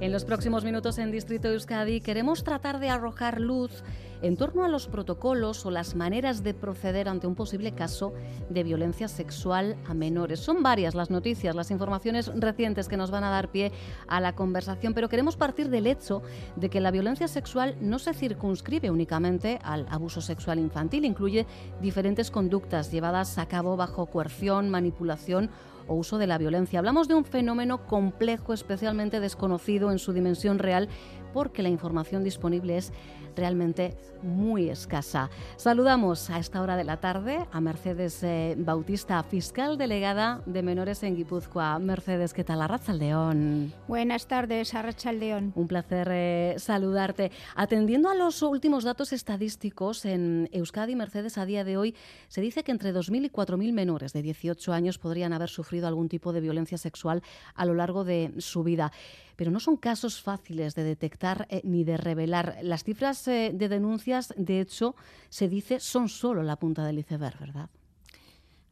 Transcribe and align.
En 0.00 0.12
los 0.12 0.24
próximos 0.24 0.64
minutos 0.64 0.96
en 0.96 1.10
Distrito 1.10 1.48
Euskadi 1.48 2.00
queremos 2.00 2.42
tratar 2.42 2.80
de 2.80 2.88
arrojar 2.88 3.38
luz 3.38 3.82
en 4.22 4.38
torno 4.38 4.64
a 4.64 4.68
los 4.68 4.88
protocolos 4.88 5.66
o 5.66 5.70
las 5.70 5.94
maneras 5.94 6.42
de 6.42 6.54
proceder 6.54 7.06
ante 7.06 7.26
un 7.26 7.34
posible 7.34 7.72
caso 7.72 8.14
de 8.48 8.64
violencia 8.64 9.08
sexual 9.08 9.76
a 9.86 9.92
menores. 9.92 10.40
Son 10.40 10.62
varias 10.62 10.94
las 10.94 11.10
noticias, 11.10 11.54
las 11.54 11.70
informaciones 11.70 12.32
recientes 12.34 12.88
que 12.88 12.96
nos 12.96 13.10
van 13.10 13.24
a 13.24 13.30
dar 13.30 13.50
pie 13.50 13.72
a 14.08 14.22
la 14.22 14.34
conversación, 14.34 14.94
pero 14.94 15.10
queremos 15.10 15.36
partir 15.36 15.68
del 15.68 15.86
hecho 15.86 16.22
de 16.56 16.70
que 16.70 16.80
la 16.80 16.90
violencia 16.90 17.28
sexual 17.28 17.76
no 17.82 17.98
se 17.98 18.14
circunscribe 18.14 18.90
únicamente 18.90 19.58
al 19.62 19.86
abuso 19.90 20.22
sexual 20.22 20.58
infantil, 20.60 21.04
incluye 21.04 21.46
diferentes 21.82 22.30
conductas 22.30 22.90
llevadas 22.90 23.36
a 23.36 23.46
cabo 23.46 23.76
bajo 23.76 24.06
coerción, 24.06 24.70
manipulación 24.70 25.50
o 25.86 25.94
uso 25.94 26.18
de 26.18 26.26
la 26.26 26.38
violencia. 26.38 26.78
Hablamos 26.78 27.08
de 27.08 27.14
un 27.14 27.24
fenómeno 27.24 27.86
complejo, 27.86 28.52
especialmente 28.52 29.20
desconocido 29.20 29.90
en 29.90 29.98
su 29.98 30.12
dimensión 30.12 30.58
real, 30.58 30.88
porque 31.32 31.62
la 31.62 31.68
información 31.68 32.24
disponible 32.24 32.76
es 32.76 32.92
realmente 33.36 33.96
muy 34.22 34.68
escasa. 34.68 35.30
Saludamos 35.56 36.30
a 36.30 36.38
esta 36.38 36.60
hora 36.60 36.76
de 36.76 36.84
la 36.84 36.98
tarde 36.98 37.46
a 37.52 37.60
Mercedes 37.60 38.22
eh, 38.22 38.54
Bautista, 38.58 39.22
fiscal 39.22 39.78
delegada 39.78 40.42
de 40.46 40.62
menores 40.62 41.02
en 41.02 41.16
Guipúzcoa. 41.16 41.78
Mercedes, 41.78 42.34
¿qué 42.34 42.44
tal? 42.44 42.60
Arrachaldeón. 42.60 43.72
Buenas 43.88 44.26
tardes, 44.26 44.74
Arrachaldeón. 44.74 45.52
Un 45.54 45.68
placer 45.68 46.08
eh, 46.10 46.54
saludarte. 46.58 47.30
Atendiendo 47.54 48.10
a 48.10 48.14
los 48.14 48.42
últimos 48.42 48.84
datos 48.84 49.12
estadísticos 49.12 50.04
en 50.04 50.48
Euskadi, 50.52 50.94
Mercedes, 50.94 51.38
a 51.38 51.46
día 51.46 51.64
de 51.64 51.76
hoy 51.76 51.94
se 52.28 52.40
dice 52.40 52.62
que 52.62 52.72
entre 52.72 52.92
2.000 52.92 53.26
y 53.26 53.30
4.000 53.30 53.72
menores 53.72 54.12
de 54.12 54.22
18 54.22 54.72
años 54.72 54.98
podrían 54.98 55.32
haber 55.32 55.48
sufrido 55.48 55.88
algún 55.88 56.08
tipo 56.08 56.32
de 56.32 56.40
violencia 56.40 56.78
sexual 56.78 57.22
a 57.54 57.64
lo 57.64 57.74
largo 57.74 58.04
de 58.04 58.34
su 58.38 58.62
vida 58.62 58.92
pero 59.40 59.50
no 59.50 59.58
son 59.58 59.78
casos 59.78 60.20
fáciles 60.20 60.74
de 60.74 60.84
detectar 60.84 61.46
eh, 61.48 61.62
ni 61.64 61.82
de 61.82 61.96
revelar. 61.96 62.58
Las 62.62 62.84
cifras 62.84 63.26
eh, 63.26 63.52
de 63.54 63.70
denuncias, 63.70 64.34
de 64.36 64.60
hecho, 64.60 64.94
se 65.30 65.48
dice, 65.48 65.80
son 65.80 66.10
solo 66.10 66.42
la 66.42 66.56
punta 66.56 66.84
del 66.84 66.98
iceberg, 66.98 67.38
¿verdad? 67.38 67.70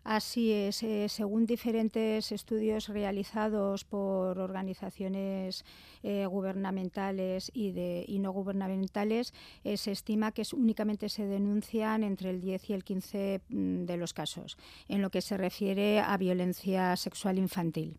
Así 0.08 0.54
es, 0.54 0.82
eh, 0.84 1.06
según 1.10 1.44
diferentes 1.44 2.32
estudios 2.32 2.88
realizados 2.88 3.84
por 3.84 4.38
organizaciones 4.38 5.66
eh, 6.02 6.24
gubernamentales 6.24 7.50
y, 7.52 7.72
de, 7.72 8.06
y 8.08 8.18
no 8.18 8.32
gubernamentales, 8.32 9.34
eh, 9.64 9.76
se 9.76 9.92
estima 9.92 10.32
que 10.32 10.44
únicamente 10.54 11.10
se 11.10 11.26
denuncian 11.26 12.04
entre 12.04 12.30
el 12.30 12.40
10 12.40 12.70
y 12.70 12.72
el 12.72 12.84
15 12.84 13.42
mm, 13.50 13.84
de 13.84 13.96
los 13.98 14.14
casos, 14.14 14.56
en 14.88 15.02
lo 15.02 15.10
que 15.10 15.20
se 15.20 15.36
refiere 15.36 16.00
a 16.00 16.16
violencia 16.16 16.96
sexual 16.96 17.36
infantil. 17.36 17.98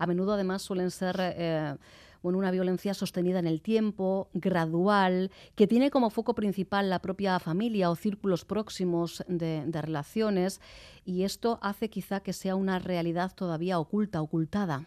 A 0.00 0.06
menudo, 0.08 0.32
además, 0.32 0.62
suelen 0.62 0.90
ser 0.90 1.78
bueno, 2.22 2.38
una 2.38 2.50
violencia 2.50 2.94
sostenida 2.94 3.38
en 3.38 3.46
el 3.46 3.62
tiempo, 3.62 4.28
gradual, 4.34 5.30
que 5.54 5.66
tiene 5.66 5.90
como 5.90 6.10
foco 6.10 6.34
principal 6.34 6.90
la 6.90 7.00
propia 7.00 7.38
familia 7.38 7.90
o 7.90 7.96
círculos 7.96 8.44
próximos 8.44 9.24
de, 9.28 9.64
relaciones, 9.72 10.60
y 11.04 11.24
esto 11.24 11.58
hace 11.62 11.88
quizá 11.88 12.20
que 12.20 12.32
sea 12.32 12.54
una 12.56 12.78
realidad 12.78 13.32
todavía 13.34 13.78
oculta, 13.78 14.20
ocultada. 14.20 14.86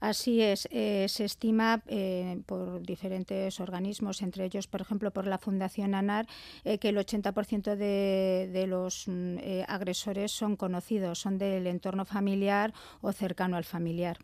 Así 0.00 0.40
es, 0.40 0.66
eh, 0.70 1.06
se 1.10 1.26
estima 1.26 1.82
eh, 1.86 2.40
por 2.46 2.80
diferentes 2.80 3.60
organismos, 3.60 4.22
entre 4.22 4.46
ellos, 4.46 4.66
por 4.66 4.80
ejemplo, 4.80 5.10
por 5.10 5.26
la 5.26 5.36
Fundación 5.36 5.94
ANAR, 5.94 6.26
eh, 6.64 6.78
que 6.78 6.88
el 6.88 6.96
80% 6.96 7.76
de, 7.76 8.48
de 8.50 8.66
los 8.66 9.04
mm, 9.06 9.36
agresores 9.68 10.32
son 10.32 10.56
conocidos, 10.56 11.18
son 11.18 11.36
del 11.36 11.66
entorno 11.66 12.06
familiar 12.06 12.72
o 13.02 13.12
cercano 13.12 13.58
al 13.58 13.64
familiar. 13.64 14.18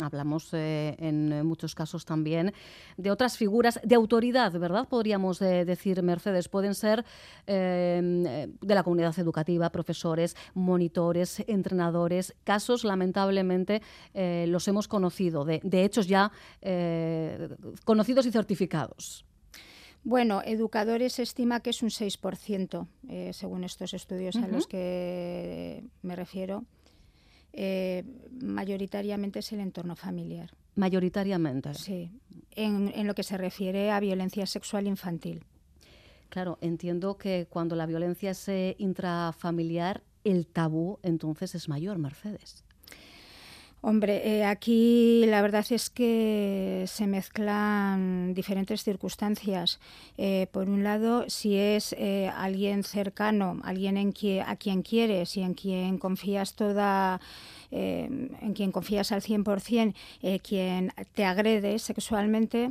Hablamos 0.00 0.50
eh, 0.52 0.94
en 0.98 1.44
muchos 1.44 1.74
casos 1.74 2.04
también 2.04 2.52
de 2.96 3.10
otras 3.10 3.36
figuras 3.36 3.80
de 3.82 3.94
autoridad, 3.96 4.52
¿verdad? 4.52 4.86
Podríamos 4.88 5.42
eh, 5.42 5.64
decir, 5.64 6.02
Mercedes, 6.02 6.48
pueden 6.48 6.74
ser 6.74 7.04
em, 7.46 8.22
de 8.22 8.74
la 8.74 8.84
comunidad 8.84 9.18
educativa, 9.18 9.70
profesores, 9.70 10.36
monitores, 10.54 11.42
entrenadores. 11.48 12.34
Casos, 12.44 12.84
lamentablemente, 12.84 13.82
eh, 14.14 14.46
los 14.48 14.68
hemos 14.68 14.86
conocido, 14.86 15.44
de, 15.44 15.60
hechos 15.84 16.06
ya 16.06 16.30
conocidos 17.84 18.26
y 18.26 18.30
certificados. 18.30 19.24
Bueno, 20.04 20.42
educadores 20.44 21.14
se 21.14 21.22
estima 21.22 21.60
que 21.60 21.70
es 21.70 21.82
un 21.82 21.90
6%, 21.90 22.86
según 23.32 23.64
estos 23.64 23.92
estudios 23.94 24.36
a 24.36 24.46
los 24.46 24.66
que 24.66 25.82
me 26.02 26.14
refiero. 26.14 26.64
Eh, 27.58 28.04
mayoritariamente 28.42 29.38
es 29.38 29.50
el 29.52 29.60
entorno 29.60 29.96
familiar. 29.96 30.50
Mayoritariamente. 30.74 31.72
Sí, 31.72 32.10
en, 32.50 33.06
lo 33.06 33.14
que 33.14 33.22
se 33.22 33.38
refiere 33.38 33.90
a 33.90 33.98
violencia 33.98 34.46
sexual 34.46 34.86
infantil. 34.86 35.42
Claro, 36.28 36.58
entiendo 36.60 37.16
que 37.16 37.46
cuando 37.48 37.74
la 37.74 37.86
violencia 37.86 38.32
es 38.32 38.48
eh, 38.48 38.76
intrafamiliar, 38.78 40.02
el 40.22 40.46
tabú 40.46 40.98
entonces 41.02 41.54
es 41.54 41.68
mayor, 41.68 41.98
Mercedes. 41.98 42.65
Hombre, 43.82 44.38
eh, 44.38 44.44
aquí 44.44 45.24
la 45.26 45.42
verdad 45.42 45.64
es 45.70 45.90
que 45.90 46.84
se 46.88 47.06
mezclan 47.06 48.34
diferentes 48.34 48.82
circunstancias. 48.82 49.78
Eh, 50.18 50.48
por 50.50 50.68
un 50.68 50.82
lado, 50.82 51.28
si 51.28 51.56
es 51.56 51.94
eh, 51.98 52.28
alguien 52.34 52.82
cercano, 52.82 53.60
alguien 53.62 53.96
en 53.96 54.12
a 54.44 54.56
quien 54.56 54.82
quieres 54.82 55.36
y 55.36 55.42
en 55.42 55.54
quien 55.54 55.98
confías 55.98 56.54
toda 56.54 57.20
en 57.70 58.54
quien 58.54 58.70
confías 58.70 59.10
al 59.10 59.22
100%, 59.22 59.92
quien 60.40 60.92
te 61.14 61.24
agrede 61.24 61.80
sexualmente, 61.80 62.70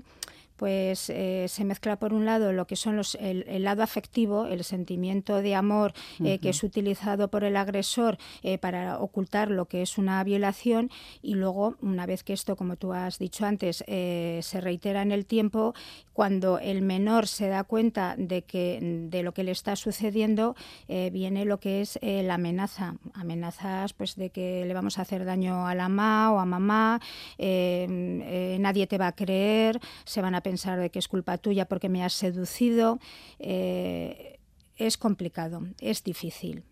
pues 0.56 1.10
eh, 1.10 1.46
se 1.50 1.66
mezcla 1.66 1.98
por 1.98 2.14
un 2.14 2.26
lado 2.26 2.54
lo 2.54 2.66
que 2.66 2.76
son 2.76 2.96
los, 2.96 3.16
el, 3.16 3.64
lado 3.64 3.84
afectivo, 3.84 4.46
el 4.46 4.64
sentimiento 4.64 5.42
de 5.42 5.56
amor 5.56 5.94
eh, 6.24 6.40
que 6.40 6.50
es 6.50 6.64
utilizado 6.64 7.30
por 7.30 7.44
el 7.44 7.58
agresor 7.58 8.18
eh, 8.44 8.58
para 8.58 9.00
ocultar 9.00 9.52
lo 9.52 9.66
que 9.66 9.82
es 9.82 9.98
una 9.98 10.24
violación 10.24 10.90
y 11.22 11.36
luego 11.36 11.76
una 11.82 12.06
vez 12.06 12.24
que 12.24 12.34
esto, 12.34 12.56
como 12.56 12.78
tú 12.78 12.94
has 12.94 13.20
dicho 13.20 13.46
antes, 13.46 13.84
se 13.86 14.62
reitera 14.62 15.02
en 15.02 15.12
el 15.12 15.26
tiempo, 15.26 15.74
cuando 16.14 16.60
el 16.60 16.82
menor 16.82 17.28
se 17.28 17.48
da 17.48 17.64
cuenta 17.64 18.16
de 18.18 18.44
que 18.44 18.80
de 19.10 19.24
lo 19.24 19.34
que 19.34 19.44
le 19.44 19.52
está 19.52 19.76
sucediendo 19.76 20.56
viene 20.88 21.46
lo 21.46 21.60
que 21.60 21.82
es 21.82 22.00
la 22.02 22.36
amenaza, 22.36 22.96
amenazas 23.14 23.94
pues 23.94 24.16
de 24.16 24.30
que 24.30 24.66
le 24.66 24.74
vamos 24.74 24.98
a 24.98 25.02
hacer 25.02 25.26
daño 25.26 25.68
a 25.68 25.76
la 25.76 25.90
mamá 25.90 26.32
o 26.32 26.40
a 26.40 26.46
mamá, 26.46 27.02
nadie 27.38 28.88
te 28.88 28.98
va 28.98 29.08
a 29.08 29.16
creer, 29.16 29.80
se 30.04 30.22
van 30.22 30.36
a 30.36 30.42
pensar 30.46 30.80
de 30.80 30.92
que 30.92 31.00
es 31.00 31.08
culpa 31.08 31.40
tuya 31.40 31.66
porque 31.66 31.90
me 31.90 32.04
has 32.04 32.14
seducido. 32.14 33.00
Eh, 33.40 34.38
es 34.78 34.98
complicado, 34.98 35.62
es 35.80 36.04
difícil. 36.04 36.64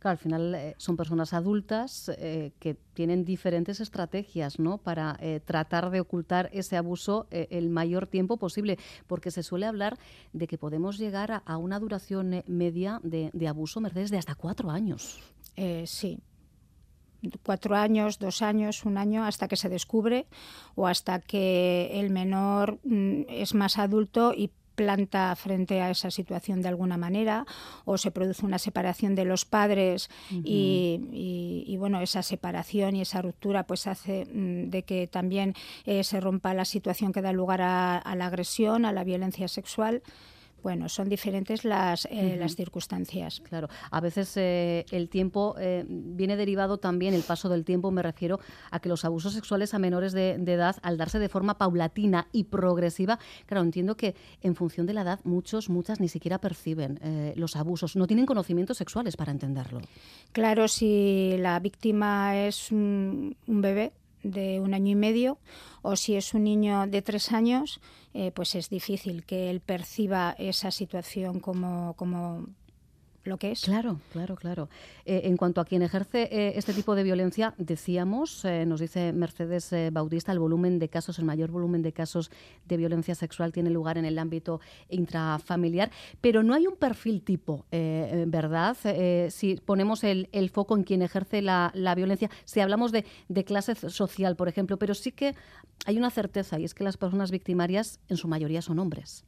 Claro, 0.00 0.12
al 0.12 0.18
final 0.18 0.54
eh, 0.54 0.74
son 0.78 0.96
personas 0.96 1.34
adultas 1.34 2.10
eh, 2.16 2.52
que 2.58 2.74
tienen 2.94 3.26
diferentes 3.26 3.78
estrategias 3.80 4.58
¿no? 4.58 4.78
para 4.78 5.18
tratar 5.44 5.90
de 5.90 6.00
ocultar 6.00 6.48
ese 6.52 6.78
abuso 6.78 7.26
el 7.30 7.68
mayor 7.68 8.06
tiempo 8.06 8.38
posible, 8.38 8.78
porque 9.06 9.30
se 9.30 9.42
suele 9.42 9.66
hablar 9.66 9.98
de 10.32 10.46
que 10.46 10.56
podemos 10.56 10.96
llegar 10.98 11.42
a, 11.44 11.56
una 11.58 11.78
duración 11.78 12.42
media 12.46 13.00
de, 13.02 13.30
de, 13.34 13.48
abuso, 13.48 13.80
Mercedes, 13.80 14.10
de 14.10 14.18
hasta 14.18 14.34
cuatro 14.34 14.70
años. 14.70 15.20
sí, 15.84 16.18
cuatro 17.42 17.76
años, 17.76 18.18
dos 18.18 18.42
años, 18.42 18.84
un 18.84 18.98
año, 18.98 19.24
hasta 19.24 19.48
que 19.48 19.56
se 19.56 19.68
descubre 19.68 20.26
o 20.74 20.86
hasta 20.86 21.20
que 21.20 21.90
el 21.94 22.10
menor 22.10 22.78
mm, 22.84 23.22
es 23.28 23.54
más 23.54 23.78
adulto 23.78 24.32
y 24.36 24.50
planta 24.76 25.34
frente 25.34 25.80
a 25.80 25.90
esa 25.90 26.10
situación 26.10 26.62
de 26.62 26.68
alguna 26.68 26.98
manera 26.98 27.46
o 27.84 27.98
se 27.98 28.10
produce 28.10 28.44
una 28.44 28.58
separación 28.58 29.14
de 29.14 29.24
los 29.24 29.44
padres 29.44 30.10
y, 30.30 31.74
bueno 31.78 32.00
esa 32.00 32.22
separación 32.22 32.94
y 32.94 33.00
esa 33.00 33.22
ruptura 33.22 33.66
pues 33.66 33.86
hace 33.86 34.26
mm, 34.26 34.70
de 34.70 34.82
que 34.82 35.06
también 35.06 35.54
eh, 35.86 36.04
se 36.04 36.20
rompa 36.20 36.52
la 36.52 36.64
situación 36.64 37.12
que 37.12 37.22
da 37.22 37.32
lugar 37.32 37.62
a 37.62 38.14
la 38.14 38.26
agresión 38.26 38.84
a 38.84 38.92
la 38.92 39.02
violencia 39.02 39.48
sexual 39.48 40.02
bueno, 40.66 40.88
son 40.88 41.08
diferentes 41.08 41.64
las, 41.64 42.08
eh, 42.10 42.34
las 42.36 42.56
circunstancias. 42.56 43.40
Claro, 43.48 43.68
a 43.88 44.00
veces 44.00 44.36
eh, 44.36 44.84
el 44.90 45.08
tiempo 45.08 45.54
eh, 45.60 45.84
viene 45.86 46.36
derivado 46.36 46.78
también, 46.78 47.14
el 47.14 47.22
paso 47.22 47.48
del 47.48 47.64
tiempo, 47.64 47.92
me 47.92 48.02
refiero 48.02 48.40
a 48.72 48.80
que 48.80 48.88
los 48.88 49.04
abusos 49.04 49.32
sexuales 49.34 49.74
a 49.74 49.78
menores 49.78 50.12
de, 50.12 50.32
edad, 50.32 50.74
al 50.82 50.96
darse 50.96 51.20
de 51.20 51.28
forma 51.28 51.56
paulatina 51.56 52.26
y 52.32 52.42
progresiva, 52.42 53.20
claro, 53.46 53.62
entiendo 53.62 53.96
que 53.96 54.16
en 54.42 54.56
función 54.56 54.86
de 54.86 54.94
la 54.94 55.02
edad 55.02 55.20
muchos, 55.22 55.70
muchas 55.70 56.00
ni 56.00 56.08
siquiera 56.08 56.40
perciben 56.40 56.98
los 57.36 57.54
abusos, 57.54 57.94
no 57.94 58.08
tienen 58.08 58.26
conocimientos 58.26 58.78
sexuales 58.78 59.16
para 59.16 59.30
entenderlo. 59.30 59.80
Claro, 60.32 60.66
si 60.66 61.36
la 61.38 61.60
víctima 61.60 62.44
es 62.44 62.72
un 62.72 63.36
bebé, 63.46 63.92
de 64.30 64.60
un 64.60 64.74
año 64.74 64.92
y 64.92 64.94
medio 64.94 65.38
o 65.82 65.96
si 65.96 66.16
es 66.16 66.34
un 66.34 66.44
niño 66.44 66.86
de 66.86 67.02
tres 67.02 67.32
años, 67.32 67.80
eh, 68.14 68.32
pues 68.32 68.54
es 68.54 68.68
difícil 68.68 69.24
que 69.24 69.50
él 69.50 69.60
perciba 69.60 70.34
esa 70.38 70.70
situación 70.70 71.40
como, 71.40 71.94
como 71.94 72.46
lo 73.26 73.38
que 73.38 73.52
es. 73.52 73.62
Claro, 73.62 74.00
claro, 74.12 74.36
claro. 74.36 74.68
Eh, 75.04 75.22
en 75.24 75.36
cuanto 75.36 75.60
a 75.60 75.64
quien 75.64 75.82
ejerce 75.82 76.28
eh, 76.30 76.52
este 76.56 76.72
tipo 76.72 76.94
de 76.94 77.02
violencia, 77.02 77.54
decíamos, 77.58 78.44
eh, 78.44 78.64
nos 78.66 78.80
dice 78.80 79.12
Mercedes 79.12 79.74
Bautista, 79.92 80.32
el 80.32 80.38
volumen 80.38 80.78
de 80.78 80.88
casos, 80.88 81.18
el 81.18 81.24
mayor 81.24 81.50
volumen 81.50 81.82
de 81.82 81.92
casos 81.92 82.30
de 82.66 82.76
violencia 82.76 83.14
sexual 83.14 83.52
tiene 83.52 83.70
lugar 83.70 83.98
en 83.98 84.04
el 84.04 84.18
ámbito 84.18 84.60
intrafamiliar, 84.88 85.90
pero 86.20 86.42
no 86.42 86.54
hay 86.54 86.66
un 86.66 86.76
perfil 86.76 87.22
tipo, 87.22 87.66
¿verdad? 87.70 88.76
si 89.30 89.56
ponemos 89.56 90.04
el, 90.04 90.50
foco 90.52 90.76
en 90.76 90.84
quien 90.84 91.02
ejerce 91.02 91.42
la, 91.42 91.72
violencia, 91.96 92.30
si 92.44 92.60
hablamos 92.60 92.92
de 92.92 93.44
clase 93.44 93.74
social, 93.74 94.36
por 94.36 94.48
ejemplo, 94.48 94.78
pero 94.78 94.94
sí 94.94 95.12
que 95.12 95.34
hay 95.84 95.98
una 95.98 96.10
certeza 96.10 96.58
y 96.58 96.64
es 96.64 96.74
que 96.74 96.84
las 96.84 96.96
personas 96.96 97.30
victimarias 97.30 98.00
en 98.08 98.16
su 98.16 98.28
mayoría 98.28 98.62
son 98.62 98.78
hombres. 98.78 99.24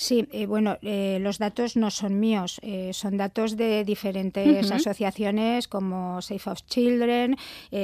Sí, 0.00 0.28
eh, 0.30 0.46
bueno, 0.46 0.78
eh, 0.82 1.18
los 1.20 1.38
datos 1.38 1.76
no 1.76 1.90
son 1.90 2.20
míos, 2.20 2.60
eh, 2.62 2.92
son 2.92 3.16
datos 3.16 3.56
de 3.56 3.84
diferentes 3.84 4.70
asociaciones 4.70 5.66
como 5.66 6.22
Safe 6.22 6.50
of 6.50 6.62
Children, 6.66 7.36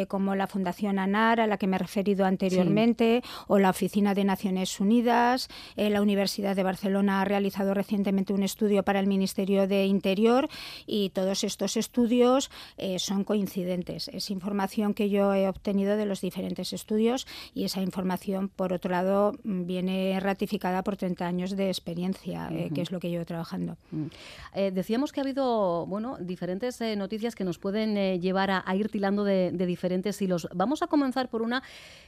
como 0.06 0.36
la 0.36 0.46
Fundación 0.46 1.00
ANAR, 1.00 1.40
a 1.40 1.48
la 1.48 1.58
que 1.58 1.66
me 1.66 1.74
he 1.74 1.78
referido 1.80 2.24
anteriormente, 2.24 3.22
o 3.48 3.58
la 3.58 3.70
Oficina 3.70 4.14
de 4.14 4.22
Naciones 4.22 4.78
Unidas. 4.78 5.48
la 5.76 6.00
Universidad 6.00 6.54
de 6.54 6.62
Barcelona 6.62 7.20
ha 7.20 7.24
realizado 7.24 7.74
recientemente 7.74 8.32
un 8.32 8.44
estudio 8.44 8.84
para 8.84 9.00
el 9.00 9.08
Ministerio 9.08 9.66
de 9.66 9.86
Interior 9.86 10.48
y 10.86 11.10
todos 11.10 11.42
estos 11.42 11.76
estudios 11.76 12.50
son 12.98 13.24
coincidentes. 13.24 14.08
Es 14.08 14.30
información 14.30 14.94
que 14.94 15.10
yo 15.10 15.34
he 15.34 15.48
obtenido 15.48 15.96
de 15.96 16.06
los 16.06 16.20
diferentes 16.20 16.72
estudios 16.72 17.26
y 17.54 17.64
esa 17.64 17.82
información, 17.82 18.48
por 18.48 18.72
otro 18.72 18.92
lado, 18.92 19.32
viene 19.42 20.18
ratificada 20.20 20.84
por 20.84 20.96
30 20.96 21.26
años 21.26 21.56
de 21.56 21.63
experiencia, 21.68 22.48
eh, 22.50 22.70
que 22.74 22.80
es 22.82 22.90
lo 22.90 23.00
que 23.00 23.10
llevo 23.10 23.24
trabajando. 23.24 23.76
Mm. 23.90 24.06
Eh, 24.54 24.70
decíamos 24.72 25.12
que 25.12 25.20
ha 25.20 25.22
habido 25.22 25.86
bueno, 25.86 26.16
diferentes 26.20 26.80
eh, 26.80 26.96
noticias 26.96 27.34
que 27.34 27.44
nos 27.44 27.58
pueden 27.58 28.20
llevar 28.20 28.50
a, 28.50 28.76
ir 28.76 28.88
tilando 28.88 29.24
de, 29.24 29.50
diferentes 29.52 30.20
hilos. 30.20 30.48
Vamos 30.54 30.82
a 30.82 30.86
comenzar 30.86 31.28
por 31.28 31.42
una 31.42 31.62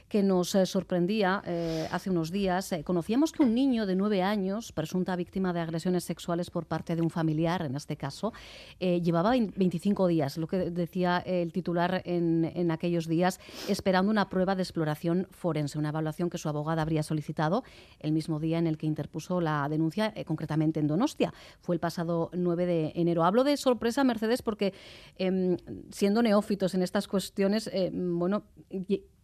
que 0.09 0.23
nos 0.23 0.49
sorprendía 0.65 1.43
hace 1.91 2.09
unos 2.09 2.31
días. 2.31 2.73
conocíamos 2.83 3.31
que 3.31 3.43
un 3.43 3.53
niño 3.53 3.85
de 3.85 3.95
nueve 3.95 4.23
años, 4.23 4.71
presunta 4.71 5.15
víctima 5.15 5.53
de 5.53 5.59
agresiones 5.59 6.03
sexuales 6.03 6.49
por 6.49 6.65
parte 6.65 6.95
de 6.95 7.01
un 7.01 7.09
familiar, 7.09 7.63
en 7.63 7.75
este 7.75 7.97
caso, 7.97 8.33
llevaba 8.79 9.31
25 9.31 10.07
días, 10.07 10.37
lo 10.37 10.47
que 10.47 10.71
decía 10.71 11.17
el 11.25 11.51
titular 11.51 12.01
en, 12.05 12.51
en 12.55 12.71
aquellos 12.71 13.07
días, 13.07 13.39
esperando 13.67 14.11
una 14.11 14.29
prueba 14.29 14.55
de 14.55 14.63
exploración 14.63 15.27
forense, 15.31 15.77
una 15.77 15.89
evaluación 15.89 16.29
que 16.29 16.37
su 16.37 16.49
abogada 16.49 16.81
habría 16.81 17.03
solicitado 17.03 17.63
el 17.99 18.11
mismo 18.11 18.39
día 18.39 18.57
en 18.57 18.67
el 18.67 18.77
que 18.77 18.85
interpuso 18.85 19.41
la 19.41 19.67
denuncia 19.69 20.13
eh, 20.15 20.25
concretamente 20.25 20.79
en 20.79 20.87
Donostia. 20.87 21.33
Fue 21.61 21.75
el 21.75 21.79
pasado 21.79 22.29
9 22.33 22.65
de 22.65 22.91
enero. 22.95 23.23
Hablo 23.23 23.43
de 23.43 23.57
sorpresa, 23.57 24.03
Mercedes, 24.03 24.41
porque 24.41 24.73
em, 25.17 25.57
siendo 25.91 26.21
neófitos 26.21 26.73
en 26.73 26.81
estas 26.81 27.07
cuestiones, 27.07 27.69
eh, 27.73 27.91
bueno, 27.93 28.43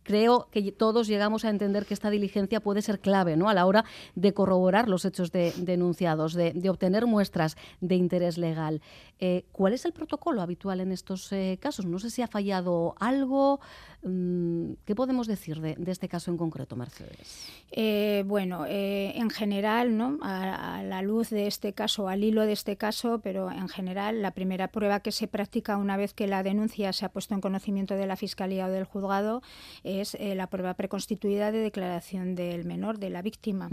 creo 0.03 0.47
que 0.51 0.71
todos 0.71 1.07
llegamos 1.07 1.45
a 1.45 1.49
entender 1.49 1.85
que 1.85 1.93
esta 1.93 2.09
diligencia 2.09 2.59
puede 2.59 2.81
ser 2.81 2.99
clave 2.99 3.35
¿no? 3.37 3.49
a 3.49 3.53
la 3.53 3.65
hora 3.65 3.85
de 4.15 4.33
corroborar 4.33 4.89
los 4.89 5.05
hechos 5.05 5.31
denunciados, 5.31 6.33
de, 6.33 6.69
obtener 6.69 7.05
muestras 7.05 7.57
de 7.81 7.95
interés 7.95 8.37
legal. 8.37 8.81
Eh, 9.19 9.45
¿Cuál 9.51 9.73
es 9.73 9.85
el 9.85 9.93
protocolo 9.93 10.41
habitual 10.41 10.79
en 10.81 10.91
estos 10.91 11.31
eh, 11.31 11.57
casos? 11.61 11.85
No 11.85 11.99
sé 11.99 12.09
si 12.09 12.21
ha 12.21 12.27
fallado 12.27 12.95
algo. 12.99 13.59
Mm, 14.03 14.73
¿Qué 14.85 14.95
podemos 14.95 15.27
decir 15.27 15.61
de, 15.61 15.77
este 15.91 16.09
caso 16.09 16.31
en 16.31 16.37
concreto, 16.37 16.75
Mercedes? 16.75 17.47
Eh, 17.71 18.23
bueno, 18.25 18.65
en 18.67 19.29
general, 19.29 19.97
¿no? 19.97 20.19
A, 20.21 20.79
a, 20.79 20.83
la 20.83 21.01
luz 21.01 21.29
de 21.29 21.47
este 21.47 21.73
caso, 21.73 22.07
al 22.07 22.23
hilo 22.23 22.45
de 22.45 22.53
este 22.53 22.75
caso, 22.77 23.19
pero 23.23 23.49
en 23.49 23.69
general, 23.69 24.21
la 24.21 24.31
primera 24.31 24.67
prueba 24.67 24.99
que 24.99 25.11
se 25.11 25.27
practica 25.27 25.77
una 25.77 25.97
vez 25.97 26.13
que 26.13 26.27
la 26.27 26.43
denuncia 26.43 26.91
se 26.93 27.05
ha 27.05 27.09
puesto 27.09 27.33
en 27.33 27.41
conocimiento 27.41 27.95
de 27.95 28.07
la 28.07 28.15
Fiscalía 28.15 28.67
o 28.67 28.69
del 28.69 28.85
juzgado 28.85 29.41
es 29.83 30.15
eh, 30.15 30.35
la 30.35 30.47
prueba 30.47 30.73
preconstituida 30.73 31.51
de 31.51 31.59
declaración 31.59 32.35
del 32.35 32.65
menor, 32.65 32.99
de 32.99 33.09
la 33.09 33.21
víctima. 33.21 33.69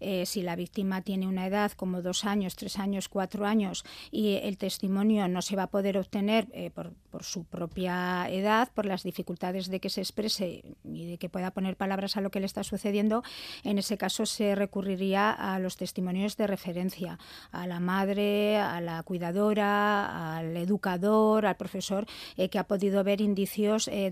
Eh, 0.00 0.26
si 0.26 0.42
la 0.42 0.56
víctima 0.56 1.02
tiene 1.02 1.26
una 1.26 1.46
edad 1.46 1.72
como 1.72 2.02
dos 2.02 2.24
años, 2.24 2.56
tres 2.56 2.78
años, 2.78 3.08
cuatro 3.08 3.46
años 3.46 3.84
y 4.10 4.34
el 4.42 4.58
testimonio 4.58 5.28
no 5.28 5.42
se 5.42 5.56
va 5.56 5.64
a 5.64 5.70
poder 5.70 5.98
obtener 5.98 6.48
eh, 6.52 6.70
por, 6.70 6.92
por, 7.10 7.24
su 7.24 7.44
propia 7.44 8.28
edad, 8.28 8.70
por 8.74 8.86
las 8.86 9.02
dificultades 9.02 9.53
de 9.54 9.80
que 9.80 9.90
se 9.90 10.00
exprese 10.00 10.62
y 10.84 11.06
de 11.06 11.18
que 11.18 11.28
pueda 11.28 11.50
poner 11.52 11.76
palabras 11.76 12.16
a 12.16 12.20
lo 12.20 12.30
que 12.30 12.40
le 12.40 12.46
está 12.46 12.62
sucediendo, 12.64 13.22
en 13.62 13.78
ese 13.78 13.96
caso 13.96 14.26
se 14.26 14.54
recurriría 14.54 15.30
a 15.30 15.58
los 15.58 15.76
testimonios 15.76 16.36
de 16.36 16.46
referencia, 16.46 17.18
a 17.50 17.66
la 17.66 17.80
madre, 17.80 18.58
a 18.58 18.80
la 18.80 19.02
cuidadora, 19.02 20.36
al 20.36 20.56
educador, 20.56 21.46
al 21.46 21.56
profesor, 21.56 22.06
que 22.50 22.58
ha 22.58 22.64
podido 22.64 23.04
ver 23.04 23.20
indicios 23.20 23.86
de, 23.86 24.10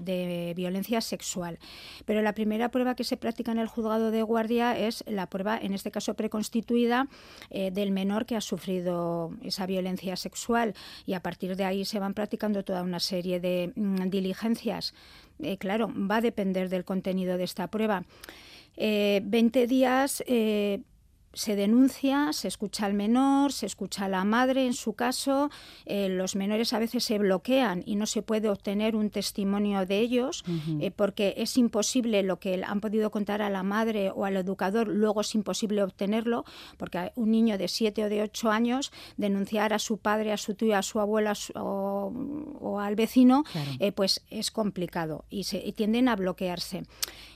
de 0.00 0.52
violencia 0.56 1.00
sexual. 1.00 1.58
Pero 2.04 2.22
la 2.22 2.34
primera 2.34 2.70
prueba 2.70 2.94
que 2.94 3.04
se 3.04 3.16
practica 3.16 3.52
en 3.52 3.58
el 3.58 3.68
juzgado 3.68 4.10
de 4.10 4.22
guardia 4.22 4.76
es 4.78 5.04
la 5.06 5.26
prueba, 5.26 5.58
en 5.58 5.72
este 5.74 5.90
caso 5.90 6.14
preconstituida, 6.14 7.08
eh, 7.50 7.70
del 7.70 7.90
menor 7.90 8.26
que 8.26 8.36
ha 8.36 8.40
sufrido 8.40 9.30
esa 9.42 9.66
violencia 9.66 10.16
sexual 10.16 10.74
y 11.06 11.14
a 11.14 11.20
partir 11.20 11.56
de 11.56 11.64
ahí 11.64 11.84
se 11.84 11.98
van 11.98 12.14
practicando 12.14 12.64
toda 12.64 12.82
una 12.82 13.00
serie 13.00 13.40
de 13.40 13.72
mm, 13.74 14.08
diligencias. 14.08 14.81
Eh, 15.42 15.56
claro, 15.58 15.90
va 15.94 16.16
a 16.16 16.20
depender 16.20 16.68
del 16.68 16.84
contenido 16.84 17.36
de 17.36 17.44
esta 17.44 17.68
prueba. 17.68 18.04
20 18.76 19.62
eh, 19.62 19.66
días 19.66 20.24
se 21.34 21.56
denuncia, 21.56 22.32
se 22.32 22.48
escucha 22.48 22.86
al 22.86 22.94
menor, 22.94 23.52
se 23.52 23.66
escucha 23.66 24.04
a 24.04 24.08
la 24.08 24.24
madre 24.24 24.66
en 24.66 24.74
su 24.74 24.94
caso, 24.94 25.50
eh, 25.86 26.08
los 26.08 26.36
menores 26.36 26.72
a 26.72 26.78
veces 26.78 27.04
se 27.04 27.18
bloquean 27.18 27.82
y 27.86 27.96
no 27.96 28.06
se 28.06 28.22
puede 28.22 28.48
obtener 28.48 28.96
un 28.96 29.10
testimonio 29.10 29.86
de 29.86 29.98
ellos 30.00 30.44
eh, 30.80 30.90
porque 30.90 31.34
es 31.36 31.56
imposible 31.56 32.22
lo 32.22 32.38
que 32.38 32.62
han 32.64 32.80
podido 32.80 33.10
contar 33.10 33.42
a 33.42 33.50
la 33.50 33.62
madre 33.62 34.10
o 34.14 34.24
al 34.24 34.36
educador, 34.36 34.88
luego 34.88 35.22
es 35.22 35.34
imposible 35.34 35.82
obtenerlo 35.82 36.44
porque 36.76 37.12
un 37.16 37.30
niño 37.30 37.58
de 37.58 37.68
7 37.68 38.04
o 38.04 38.08
de 38.08 38.22
8 38.22 38.50
años 38.50 38.92
denunciar 39.16 39.72
a 39.72 39.78
su 39.78 39.98
padre, 39.98 40.32
a 40.32 40.36
su 40.36 40.54
tío, 40.54 40.76
a 40.76 40.82
su 40.82 41.00
abuela 41.00 41.32
o, 41.54 42.78
al 42.80 42.94
vecino, 42.94 43.44
eh, 43.78 43.92
pues 43.92 44.22
es 44.30 44.50
complicado 44.50 45.24
y, 45.30 45.44
se, 45.44 45.62
y 45.64 45.72
tienden 45.72 46.08
a 46.08 46.16
bloquearse. 46.16 46.84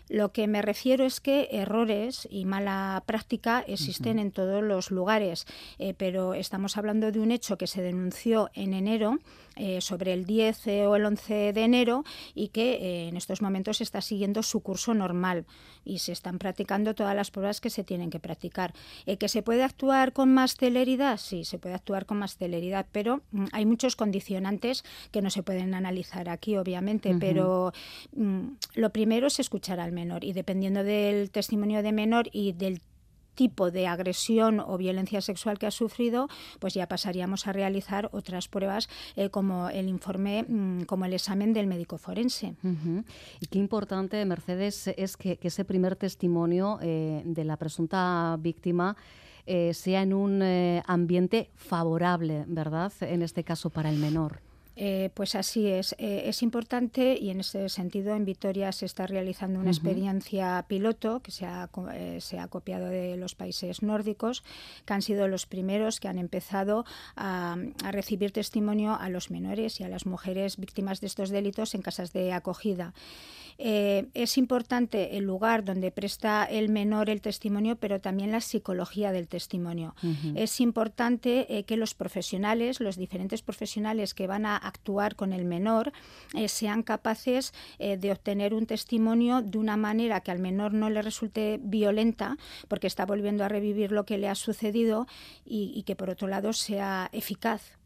Lo 0.09 0.33
que 0.33 0.47
me 0.47 0.63
refiero 0.63 1.05
es 1.05 1.21
que 1.21 1.49
errores 1.51 2.29
y 2.31 2.45
mala 2.45 3.03
práctica 3.07 3.65
existen 3.67 4.21
en 4.21 4.31
todos 4.31 4.63
los 4.63 4.91
lugares, 4.93 5.47
eh, 5.79 5.95
pero 5.95 6.35
estamos 6.35 6.77
hablando 6.77 7.11
de 7.11 7.19
un 7.19 7.33
hecho 7.33 7.59
que 7.59 7.67
se 7.67 7.83
denunció 7.83 8.51
en 8.55 8.73
enero, 8.73 9.19
eh, 9.57 9.81
sobre 9.81 10.13
el 10.13 10.27
10 10.27 10.67
o 10.87 10.97
el 10.97 11.07
11 11.07 11.53
de 11.55 11.63
enero, 11.63 12.05
y 12.35 12.49
que 12.49 12.75
eh, 12.75 13.09
en 13.09 13.17
estos 13.17 13.41
momentos 13.43 13.81
está 13.81 14.01
siguiendo 14.01 14.43
su 14.43 14.61
curso 14.61 14.93
normal 14.95 15.47
y 15.85 15.99
se 15.99 16.13
están 16.13 16.39
practicando 16.39 16.95
todas 16.95 17.17
las 17.17 17.31
pruebas 17.31 17.61
que 17.61 17.71
se 17.71 17.83
tienen 17.83 18.11
que 18.11 18.21
practicar. 18.21 18.75
¿Que 19.19 19.29
se 19.29 19.43
puede 19.43 19.63
actuar 19.63 20.13
con 20.13 20.33
más 20.35 20.57
celeridad? 20.57 21.19
Sí, 21.19 21.45
se 21.45 21.59
puede 21.59 21.75
actuar 21.75 22.07
con 22.07 22.19
más 22.19 22.37
celeridad, 22.37 22.87
pero 22.93 23.23
mm, 23.31 23.47
hay 23.53 23.67
muchos 23.67 23.97
condicionantes 23.97 24.85
que 25.11 25.23
no 25.23 25.31
se 25.31 25.43
pueden 25.43 25.75
analizar 25.75 26.29
aquí, 26.29 26.57
obviamente, 26.57 27.17
pero 27.19 27.73
mm, 28.15 28.49
lo 28.75 28.91
primero 28.91 29.29
es 29.29 29.39
escuchar 29.41 29.81
al 29.81 29.93
menor 29.97 30.23
y 30.23 30.33
dependiendo 30.33 30.85
del 30.85 31.31
testimonio 31.31 31.83
de 31.83 31.93
menor 31.93 32.29
y 32.31 32.53
del 32.53 32.81
tipo 33.37 33.71
de 33.71 33.87
agresión 33.87 34.59
o 34.59 34.77
violencia 34.77 35.21
sexual 35.21 35.59
que 35.59 35.67
ha 35.67 35.71
sufrido, 35.71 36.29
pues 36.59 36.75
ya 36.75 36.89
pasaríamos 36.89 37.47
a 37.47 37.53
realizar 37.53 38.09
otras 38.13 38.49
pruebas 38.49 38.89
eh, 39.15 39.29
como 39.31 39.69
el 39.69 39.89
informe, 39.89 40.45
mm, 40.49 40.85
como 40.85 41.05
el 41.05 41.13
examen 41.13 41.53
del 41.53 41.69
médico 41.69 41.99
forense. 41.99 42.55
Y 43.41 43.47
qué 43.47 43.59
importante, 43.59 44.25
Mercedes, 44.25 44.89
es 44.89 45.17
que, 45.17 45.39
ese 45.43 45.65
primer 45.65 45.95
testimonio 45.95 46.79
eh, 46.83 47.23
de 47.25 47.45
la 47.45 47.57
presunta 47.57 48.37
víctima 48.41 48.97
eh, 49.47 49.75
sea 49.75 50.03
en 50.03 50.13
un 50.13 50.43
ambiente 50.87 51.51
favorable, 51.55 52.45
¿verdad? 52.49 52.93
En 53.01 53.23
este 53.23 53.45
caso 53.45 53.71
para 53.71 53.91
el 53.91 53.99
menor. 53.99 54.46
Eh, 54.79 55.09
pues 55.15 55.35
así 55.35 55.69
es. 55.69 55.95
Eh, 55.99 56.25
es 56.27 56.43
importante 56.43 57.17
y 57.19 57.31
en 57.31 57.41
ese 57.41 57.71
sentido 57.71 58.15
en 58.15 58.27
Vitoria 58.27 58.71
se 58.73 58.85
está 58.85 59.07
realizando 59.07 59.59
una 59.59 59.71
experiencia 59.71 60.63
piloto 60.69 61.21
que 61.21 61.31
se 61.31 61.47
ha, 61.47 61.71
eh, 61.95 62.19
se 62.21 62.39
ha, 62.39 62.47
copiado 62.49 62.89
de 62.89 63.17
los 63.17 63.35
países 63.35 63.83
nórdicos, 63.83 64.45
que 64.85 64.93
han 64.93 65.01
sido 65.01 65.29
los 65.29 65.47
primeros 65.47 65.99
que 65.99 66.09
han 66.09 66.19
empezado 66.19 66.85
a, 67.17 67.57
a, 67.85 67.91
recibir 67.91 68.33
testimonio 68.33 68.95
a 68.95 69.09
los 69.09 69.31
menores 69.31 69.81
y 69.81 69.85
a 69.85 69.89
las 69.89 70.05
mujeres 70.05 70.59
víctimas 70.59 71.01
de 71.01 71.07
estos 71.07 71.31
delitos 71.31 71.75
en 71.75 71.81
casas 71.81 72.13
de 72.13 72.35
acogida. 72.35 72.93
Es 73.59 74.37
importante 74.37 75.17
el 75.17 75.25
lugar 75.25 75.65
donde 75.65 75.91
presta 75.91 76.45
el 76.45 76.69
menor 76.69 77.09
el 77.09 77.23
testimonio, 77.23 77.77
pero 77.77 78.03
también 78.03 78.31
la 78.31 78.43
psicología 78.43 79.13
del 79.13 79.29
testimonio. 79.29 79.95
Es 80.35 80.61
importante 80.61 81.65
que 81.67 81.79
los 81.79 81.95
profesionales, 81.95 82.81
los 82.81 82.97
diferentes 82.97 83.41
profesionales 83.41 84.13
que 84.13 84.27
van 84.27 84.45
a 84.45 84.66
actuar 84.67 85.17
con 85.17 85.33
el 85.33 85.45
menor, 85.45 85.93
sean 86.49 86.83
capaces 86.83 87.53
de 87.79 88.13
obtener 88.13 88.55
un 88.55 88.67
testimonio 88.67 89.43
de 89.43 89.59
una 89.59 89.77
manera 89.77 90.21
que 90.21 90.31
al 90.31 90.39
menor 90.39 90.73
no 90.73 90.91
le 90.91 91.03
resulte 91.03 91.59
violenta, 91.63 92.37
porque 92.69 92.87
está 92.87 93.07
volviendo 93.07 93.45
a 93.45 93.49
revivir 93.49 93.93
lo 93.93 94.05
que 94.05 94.19
le 94.19 94.29
ha 94.29 94.35
sucedido 94.35 95.07
y 95.45 95.83
que 95.85 95.97
por 95.97 96.11
otro 96.11 96.29
lado 96.29 96.53
sea 96.53 97.09
eficaz 97.13 97.77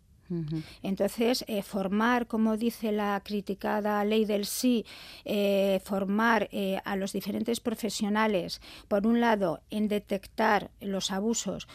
entonces, 0.83 1.45
eh, 1.49 1.63
formar, 1.63 2.27
como 2.27 2.57
dice 2.57 2.93
la 2.93 3.21
criticada 3.25 4.05
ley 4.05 4.25
del 4.25 4.47
sí, 4.47 4.85
eh, 5.25 5.81
formar 5.85 6.49
eh, 6.53 6.81
a 6.85 6.97
los 6.97 7.13
diferentes 7.13 7.61
profesionales, 7.61 8.61
por 8.89 9.07
un 9.07 9.21
lado, 9.21 9.61
en 9.71 9.89
detectar 9.89 10.71
los 10.81 11.11
abusos, 11.11 11.67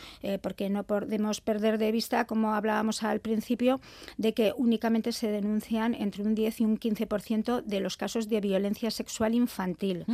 porque 0.42 0.70
no 0.70 0.84
podemos 0.84 1.42
perder 1.42 1.78
de 1.78 1.92
vista, 1.92 2.26
como 2.26 2.54
hablábamos 2.54 3.04
al 3.04 3.20
principio, 3.20 3.80
de 4.18 4.34
que 4.34 4.54
únicamente 4.56 5.12
se 5.12 5.30
denuncian 5.30 5.94
entre 5.94 6.24
un 6.24 6.36
10 6.36 6.62
y 6.62 6.66
un 6.66 6.80
15% 6.80 7.62
de 7.64 7.80
los 7.80 7.98
casos 7.98 8.30
de 8.30 8.42
violencia 8.42 8.92
sexual 8.92 9.34
infantil. 9.34 10.06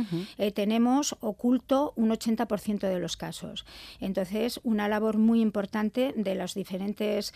tenemos 0.54 1.16
oculto 1.20 1.92
un 1.96 2.10
80% 2.10 2.88
de 2.88 2.98
los 2.98 3.16
casos. 3.16 3.64
Entonces, 4.00 4.60
una 4.64 4.88
labor 4.88 5.16
muy 5.18 5.40
importante 5.40 6.12
de 6.16 6.34
las 6.34 6.54
diferentes 6.54 7.32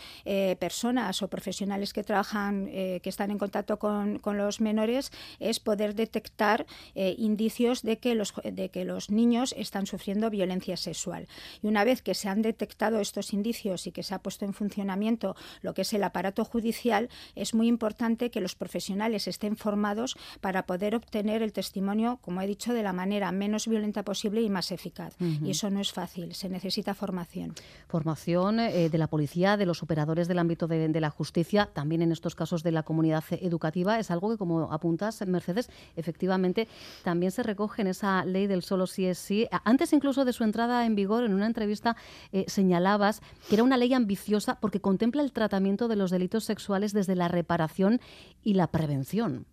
personas 0.58 0.95
o 0.96 1.28
profesionales 1.28 1.92
que 1.92 2.02
trabajan, 2.02 2.68
eh, 2.70 3.00
que 3.02 3.10
están 3.10 3.30
en 3.30 3.38
contacto 3.38 3.78
con, 3.78 4.20
los 4.24 4.60
menores, 4.60 5.12
es 5.38 5.60
poder 5.60 5.94
detectar 5.94 6.66
eh, 6.94 7.14
indicios 7.18 7.82
de 7.82 7.98
que, 7.98 8.14
los, 8.14 8.32
de 8.42 8.70
que 8.70 8.84
los 8.84 9.10
niños 9.10 9.54
están 9.56 9.86
sufriendo 9.86 10.30
violencia 10.30 10.76
sexual. 10.76 11.28
Y 11.62 11.66
una 11.66 11.84
vez 11.84 12.02
que 12.02 12.14
se 12.14 12.28
han 12.28 12.42
detectado 12.42 13.00
estos 13.00 13.32
indicios 13.32 13.86
y 13.86 13.92
que 13.92 14.02
se 14.02 14.14
ha 14.14 14.20
puesto 14.20 14.44
en 14.44 14.54
funcionamiento 14.54 15.36
lo 15.62 15.74
que 15.74 15.82
es 15.82 15.92
el 15.92 16.02
aparato 16.02 16.44
judicial, 16.44 17.08
es 17.34 17.54
muy 17.54 17.68
importante 17.68 18.30
que 18.30 18.40
los 18.40 18.54
profesionales 18.54 19.28
estén 19.28 19.56
formados 19.56 20.16
para 20.40 20.66
poder 20.66 20.94
obtener 20.94 21.42
el 21.42 21.52
testimonio, 21.52 22.18
como 22.22 22.40
he 22.40 22.46
dicho, 22.46 22.72
de 22.72 22.82
la 22.82 22.92
manera 22.92 23.32
menos 23.32 23.68
violenta 23.68 24.02
posible 24.02 24.40
y 24.40 24.50
más 24.50 24.72
eficaz. 24.72 25.14
Y 25.20 25.50
eso 25.50 25.70
no 25.70 25.80
es 25.80 25.92
fácil, 25.92 26.34
se 26.34 26.48
necesita 26.48 26.94
formación. 26.94 27.54
Formación 27.88 28.60
eh, 28.60 28.88
de 28.88 28.98
la 28.98 29.06
policía, 29.06 29.56
de 29.56 29.66
los 29.66 29.82
operadores 29.82 30.28
del 30.28 30.38
ámbito 30.38 30.66
de 30.92 30.96
de 30.96 31.00
la 31.02 31.10
justicia, 31.10 31.66
también 31.66 32.00
en 32.00 32.10
estos 32.10 32.34
casos 32.34 32.62
de 32.62 32.72
la 32.72 32.82
comunidad 32.82 33.22
educativa, 33.30 33.98
es 33.98 34.10
algo 34.10 34.30
que, 34.30 34.38
como 34.38 34.72
apuntas, 34.72 35.24
Mercedes, 35.26 35.68
efectivamente 35.94 36.68
también 37.04 37.30
se 37.30 37.42
recoge 37.42 37.82
en 37.82 37.88
esa 37.88 38.24
ley 38.24 38.46
del 38.46 38.62
solo 38.62 38.86
sí 38.86 39.04
es 39.04 39.18
sí. 39.18 39.46
Antes 39.64 39.92
incluso 39.92 40.24
de 40.24 40.32
su 40.32 40.42
entrada 40.42 40.86
en 40.86 40.94
vigor, 40.94 41.24
en 41.24 41.34
una 41.34 41.46
entrevista 41.46 41.96
eh, 42.32 42.46
señalabas 42.48 43.20
que 43.48 43.56
era 43.56 43.62
una 43.62 43.76
ley 43.76 43.92
ambiciosa 43.92 44.58
porque 44.58 44.80
contempla 44.80 45.22
el 45.22 45.32
tratamiento 45.32 45.86
de 45.86 45.96
los 45.96 46.10
delitos 46.10 46.44
sexuales 46.44 46.94
desde 46.94 47.14
la 47.14 47.28
reparación 47.28 48.00
y 48.42 48.54
la 48.54 48.68
prevención. 48.68 49.44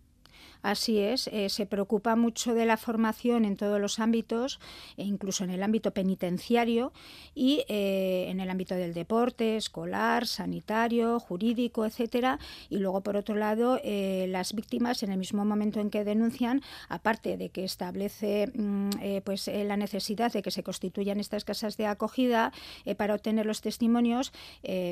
Así 0.64 0.98
es, 0.98 1.28
eh, 1.30 1.50
se 1.50 1.66
preocupa 1.66 2.16
mucho 2.16 2.54
de 2.54 2.64
la 2.64 2.78
formación 2.78 3.44
en 3.44 3.54
todos 3.54 3.78
los 3.78 3.98
ámbitos, 3.98 4.60
e 4.96 5.04
incluso 5.04 5.44
en 5.44 5.50
el 5.50 5.62
ámbito 5.62 5.90
penitenciario 5.90 6.90
y 7.34 7.64
eh, 7.68 8.28
en 8.30 8.40
el 8.40 8.48
ámbito 8.48 8.74
del 8.74 8.94
deporte, 8.94 9.58
escolar, 9.58 10.26
sanitario, 10.26 11.20
jurídico, 11.20 11.84
etcétera. 11.84 12.38
Y 12.70 12.78
luego, 12.78 13.02
por 13.02 13.18
otro 13.18 13.34
lado, 13.34 13.78
eh, 13.84 14.24
las 14.30 14.54
víctimas, 14.54 15.02
en 15.02 15.12
el 15.12 15.18
mismo 15.18 15.44
momento 15.44 15.80
en 15.80 15.90
que 15.90 16.02
denuncian, 16.02 16.62
aparte 16.88 17.36
de 17.36 17.50
que 17.50 17.64
establece 17.64 18.50
mm, 18.54 19.20
pues 19.22 19.48
la 19.48 19.76
necesidad 19.76 20.32
de 20.32 20.40
que 20.40 20.50
se 20.50 20.62
constituyan 20.62 21.20
estas 21.20 21.44
casas 21.44 21.76
de 21.76 21.86
acogida 21.86 22.52
para 22.96 23.14
obtener 23.14 23.44
los 23.44 23.60
testimonios, 23.60 24.32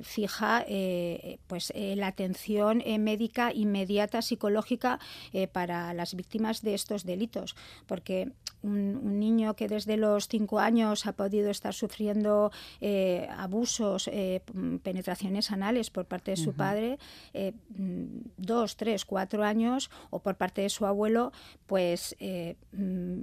fija 0.03 0.67
pues 1.47 1.73
la 1.75 2.09
atención 2.09 2.83
médica 2.99 3.53
inmediata 3.55 4.21
psicológica 4.21 4.99
para 5.53 5.62
para 5.63 5.95
las 5.95 6.17
víctimas 6.17 6.61
de 6.63 6.75
estos 6.75 7.05
delitos, 7.05 7.55
porque 7.87 8.33
un, 8.63 9.21
niño 9.21 9.55
que 9.55 9.69
desde 9.69 9.97
los 9.97 10.27
cinco 10.27 10.59
años 10.59 11.07
ha 11.07 11.13
podido 11.13 11.51
estar 11.51 11.73
sufriendo 11.73 12.51
eh, 12.81 13.29
abusos, 13.31 14.09
eh, 14.09 14.43
penetraciones 14.83 15.53
anales 15.53 15.91
por 15.91 16.07
parte 16.07 16.33
de 16.33 16.37
su 16.37 16.53
padre, 16.53 16.99
eh, 17.33 17.53
dos, 18.37 18.77
tres, 18.77 19.05
cuatro 19.05 19.45
años, 19.45 19.89
o 20.11 20.19
por 20.19 20.35
parte 20.35 20.63
de 20.63 20.69
su 20.69 20.85
abuelo, 20.85 21.31
pues 21.67 22.17
mm, 22.19 23.21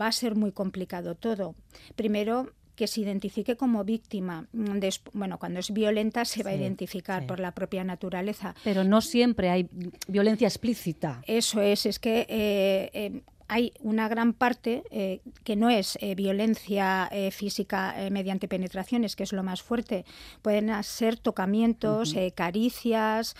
va 0.00 0.08
a 0.08 0.12
ser 0.12 0.34
muy 0.34 0.50
complicado 0.50 1.14
todo. 1.14 1.54
Primero, 1.94 2.50
que 2.76 2.86
se 2.86 3.00
identifique 3.00 3.56
como 3.56 3.82
víctima. 3.84 4.46
Mm, 4.52 4.78
bueno, 5.14 5.38
cuando 5.38 5.58
es 5.60 5.72
violenta 5.72 6.24
se 6.24 6.42
va 6.42 6.50
a 6.50 6.54
identificar 6.54 7.26
por 7.26 7.40
la 7.40 7.52
propia 7.52 7.82
naturaleza. 7.82 8.54
Pero 8.62 8.84
no 8.84 9.00
siempre 9.00 9.50
hay 9.50 9.68
violencia 10.06 10.46
explícita. 10.46 11.22
Eso 11.26 11.60
es, 11.60 11.86
es 11.86 11.98
que 11.98 12.26
eh, 12.28 12.90
eh, 12.92 13.22
hay 13.48 13.72
una 13.80 14.08
gran 14.08 14.32
parte 14.32 14.82
eh, 14.90 15.20
que 15.44 15.56
no 15.56 15.70
es 15.70 15.96
violencia 16.16 17.08
física 17.30 17.94
mediante 18.10 18.48
penetraciones, 18.48 19.14
que 19.14 19.22
es 19.22 19.32
lo 19.32 19.44
más 19.44 19.62
fuerte. 19.62 20.04
Pueden 20.42 20.70
ser 20.82 21.16
tocamientos, 21.16 22.14
caricias, 22.34 23.36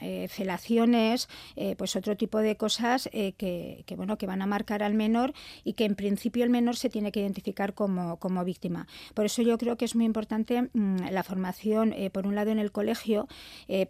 eh, 0.00 0.26
felaciones, 0.28 1.28
eh, 1.54 1.76
pues 1.76 1.94
otro 1.94 2.16
tipo 2.16 2.38
de 2.38 2.56
cosas 2.56 3.08
eh, 3.12 3.32
que, 3.32 3.84
bueno, 3.96 4.18
que 4.18 4.26
van 4.26 4.42
a 4.42 4.46
marcar 4.46 4.82
al 4.82 4.94
menor 4.94 5.32
y 5.62 5.74
que 5.74 5.84
en 5.84 5.94
principio 5.94 6.42
el 6.42 6.50
menor 6.50 6.76
se 6.76 6.90
tiene 6.90 7.12
que 7.12 7.20
identificar 7.20 7.74
como, 7.74 8.18
como 8.18 8.44
víctima. 8.44 8.88
Por 9.14 9.26
eso 9.26 9.42
yo 9.42 9.56
creo 9.56 9.76
que 9.76 9.84
es 9.84 9.94
muy 9.94 10.06
importante 10.06 10.70
mm, 10.72 11.08
la 11.10 11.22
formación, 11.22 11.94
por 12.12 12.26
un 12.26 12.34
lado 12.34 12.50
en 12.50 12.58
el 12.58 12.72
colegio, 12.72 13.28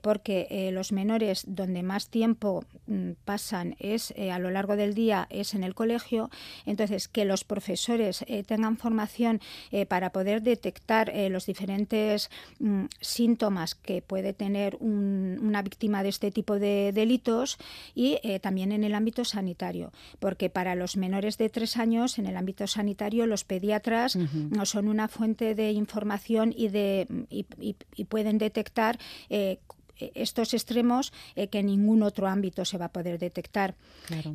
porque 0.03 0.71
los 0.73 0.93
menores 0.93 1.45
donde 1.47 1.83
más 1.83 2.09
tiempo 2.09 2.65
mm, 2.87 3.13
pasan 3.25 3.77
es 3.79 4.13
a 4.31 4.39
lo 4.39 4.51
largo 4.51 4.77
del 4.77 4.95
día 4.95 5.27
es 5.31 5.55
en 5.55 5.65
el 5.65 5.75
colegio, 5.75 6.31
entonces 6.67 7.09
que 7.09 7.25
los 7.25 7.45
profesores 7.45 8.25
tengan 8.47 8.77
formación 8.77 9.41
para 9.89 10.11
poder 10.11 10.43
detectar 10.43 11.13
los 11.31 11.47
diferentes 11.47 12.31
síntomas 13.01 13.75
que 13.75 14.03
puede 14.03 14.33
tener 14.33 14.77
un 14.81 15.54
una 15.55 15.63
víctima 15.63 16.03
de 16.03 16.09
este 16.09 16.33
tipo 16.33 16.59
de 16.59 16.91
delitos 16.93 17.59
y 17.95 18.19
eh, 18.25 18.41
también 18.41 18.73
en 18.73 18.83
el 18.83 18.93
ámbito 18.93 19.25
sanitario, 19.25 19.93
porque 20.19 20.51
para 20.51 20.75
los 20.75 20.97
menores 20.97 21.39
de 21.39 21.49
tres 21.49 21.77
años, 21.77 22.19
en 22.19 22.27
el 22.27 22.37
ámbito 22.37 22.67
sanitario, 22.67 23.27
los 23.27 23.45
pediatras 23.45 24.17
no 24.17 24.67
son 24.67 24.89
una 24.89 25.07
fuente 25.07 25.55
de 25.55 25.71
información 25.71 26.53
y, 26.57 26.69
de, 26.69 27.07
y, 27.31 28.05
pueden 28.07 28.39
detectar 28.39 28.99
eh, 29.31 29.59
estos 30.15 30.55
extremos 30.55 31.13
eh, 31.37 31.47
que 31.47 31.61
en 31.61 31.67
ningún 31.67 32.03
otro 32.03 32.27
ámbito 32.27 32.65
se 32.65 32.77
va 32.77 32.87
a 32.87 32.93
poder 32.93 33.21
detectar. 33.21 33.77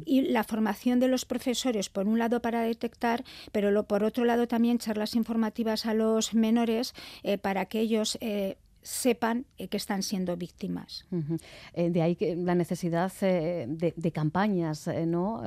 Y 0.05 0.21
la 0.21 0.45
formación 0.45 1.01
de 1.01 1.09
los 1.09 1.25
profesores, 1.25 1.89
por 1.89 2.07
un 2.07 2.17
lado, 2.17 2.41
para 2.41 2.61
detectar, 2.61 3.25
pero 3.51 3.83
por 3.83 4.05
otro 4.05 4.23
lado 4.23 4.47
también 4.47 4.79
charlas 4.79 5.15
informativas 5.15 5.85
a 5.85 5.93
los 5.93 6.33
menores 6.33 6.93
para 7.41 7.65
que 7.65 7.81
ellos 7.81 8.17
sepan 8.81 9.45
eh, 9.57 9.67
que 9.67 9.77
están 9.77 10.03
siendo 10.03 10.37
víctimas. 10.37 11.05
Eh, 11.73 11.89
de 11.89 12.01
ahí 12.01 12.15
que 12.15 12.35
la 12.35 12.55
necesidad 12.55 13.11
eh, 13.21 13.65
de, 13.67 14.11
campañas, 14.11 14.89
¿no? 15.05 15.41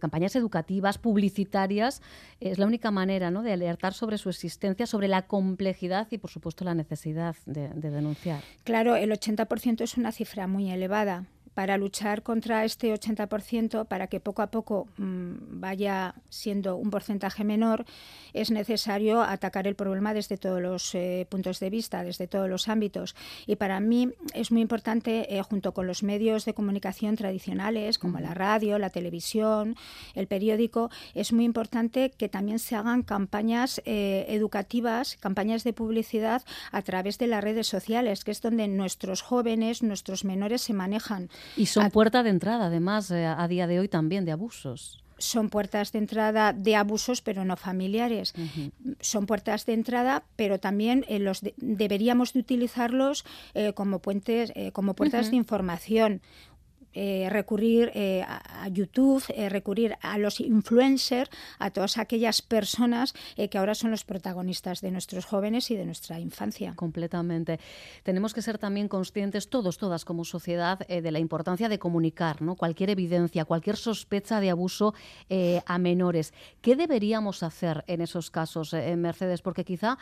campañas 0.00 0.34
educativas, 0.36 0.98
publicitarias, 0.98 2.02
es 2.40 2.58
la 2.58 2.66
única 2.66 2.90
manera 2.90 3.30
¿no? 3.30 3.42
de 3.42 3.52
alertar 3.52 3.94
sobre 3.94 4.18
su 4.18 4.28
existencia, 4.30 4.86
sobre 4.86 5.08
la 5.08 5.22
complejidad 5.22 6.08
y, 6.10 6.18
por 6.18 6.30
supuesto, 6.30 6.64
la 6.64 6.74
necesidad 6.74 7.36
de, 7.46 7.68
de 7.68 7.90
denunciar. 7.90 8.42
Claro, 8.64 8.96
el 8.96 9.10
80% 9.10 9.82
es 9.82 9.96
una 9.96 10.12
cifra 10.12 10.46
muy 10.46 10.70
elevada 10.70 11.26
para 11.56 11.78
luchar 11.78 12.22
contra 12.22 12.66
este 12.66 12.92
80%, 12.92 13.86
para 13.86 14.08
que 14.08 14.20
poco 14.20 14.42
a 14.42 14.48
poco 14.48 14.88
mm, 14.98 15.58
vaya 15.58 16.14
siendo 16.28 16.76
un 16.76 16.90
porcentaje 16.90 17.44
menor, 17.44 17.86
es 18.34 18.50
necesario 18.50 19.22
atacar 19.22 19.66
el 19.66 19.74
problema 19.74 20.12
desde 20.12 20.36
todos 20.36 20.60
los 20.60 20.94
eh, 20.94 21.26
puntos 21.30 21.58
de 21.58 21.70
vista, 21.70 22.04
desde 22.04 22.26
todos 22.26 22.50
los 22.50 22.68
ámbitos. 22.68 23.16
Y 23.46 23.56
para 23.56 23.80
mí 23.80 24.10
es 24.34 24.52
muy 24.52 24.60
importante, 24.60 25.34
eh, 25.34 25.40
junto 25.40 25.72
con 25.72 25.86
los 25.86 26.02
medios 26.02 26.44
de 26.44 26.52
comunicación 26.52 27.16
tradicionales, 27.16 27.98
como 27.98 28.20
la 28.20 28.34
radio, 28.34 28.78
la 28.78 28.90
televisión, 28.90 29.76
el 30.14 30.26
periódico, 30.26 30.90
es 31.14 31.32
muy 31.32 31.46
importante 31.46 32.10
que 32.10 32.28
también 32.28 32.58
se 32.58 32.76
hagan 32.76 33.02
campañas 33.02 33.80
eh, 33.86 34.26
educativas, 34.28 35.16
campañas 35.20 35.64
de 35.64 35.72
publicidad 35.72 36.42
a 36.70 36.82
través 36.82 37.16
de 37.16 37.28
las 37.28 37.42
redes 37.42 37.66
sociales, 37.66 38.24
que 38.24 38.32
es 38.32 38.42
donde 38.42 38.68
nuestros 38.68 39.22
jóvenes, 39.22 39.82
nuestros 39.82 40.26
menores 40.26 40.60
se 40.60 40.74
manejan. 40.74 41.30
Y 41.56 41.66
son 41.66 41.90
puerta 41.90 42.22
de 42.22 42.30
entrada, 42.30 42.66
además, 42.66 43.10
eh, 43.10 43.26
a 43.26 43.46
día 43.48 43.66
de 43.66 43.80
hoy 43.80 43.88
también 43.88 44.24
de 44.24 44.32
abusos. 44.32 45.02
Son 45.18 45.48
puertas 45.48 45.92
de 45.92 45.98
entrada 45.98 46.52
de 46.52 46.76
abusos, 46.76 47.22
pero 47.22 47.44
no 47.44 47.56
familiares. 47.56 48.34
Son 49.00 49.24
puertas 49.24 49.64
de 49.64 49.72
entrada, 49.72 50.24
pero 50.36 50.60
también 50.60 51.06
eh, 51.08 51.18
los 51.18 51.40
deberíamos 51.56 52.34
de 52.34 52.40
utilizarlos 52.40 53.24
eh, 53.54 53.72
como 53.72 54.00
puentes, 54.00 54.52
como 54.74 54.94
puertas 54.94 55.30
de 55.30 55.36
información 55.36 56.20
eh, 56.98 57.28
recurrir 57.28 57.92
eh, 57.94 58.24
a, 58.26 58.68
YouTube, 58.68 59.22
eh, 59.28 59.50
recurrir 59.50 59.98
a 60.00 60.16
los 60.16 60.40
influencers, 60.40 61.28
a 61.58 61.70
todas 61.70 61.98
aquellas 61.98 62.40
personas 62.40 63.12
que 63.36 63.58
ahora 63.58 63.74
son 63.74 63.90
los 63.90 64.04
protagonistas 64.04 64.80
de 64.80 64.90
nuestros 64.90 65.26
jóvenes 65.26 65.70
y 65.70 65.76
de 65.76 65.84
nuestra 65.84 66.18
infancia. 66.18 66.72
Completamente. 66.74 67.60
Tenemos 68.02 68.32
que 68.32 68.40
ser 68.40 68.56
también 68.56 68.88
conscientes, 68.88 69.50
todos, 69.50 69.76
todas 69.76 70.06
como 70.06 70.24
sociedad, 70.24 70.78
de 70.88 71.10
la 71.10 71.18
importancia 71.18 71.68
de 71.68 71.78
comunicar 71.78 72.40
¿no? 72.40 72.54
cualquier 72.54 72.88
evidencia, 72.88 73.44
cualquier 73.44 73.76
sospecha 73.76 74.40
de 74.40 74.50
abuso 74.50 74.94
a 75.66 75.78
menores. 75.78 76.32
¿Qué 76.62 76.76
deberíamos 76.76 77.42
hacer 77.42 77.84
en 77.88 78.00
esos 78.00 78.30
casos, 78.30 78.72
Mercedes? 78.72 79.42
Porque 79.42 79.64
quizá 79.64 79.98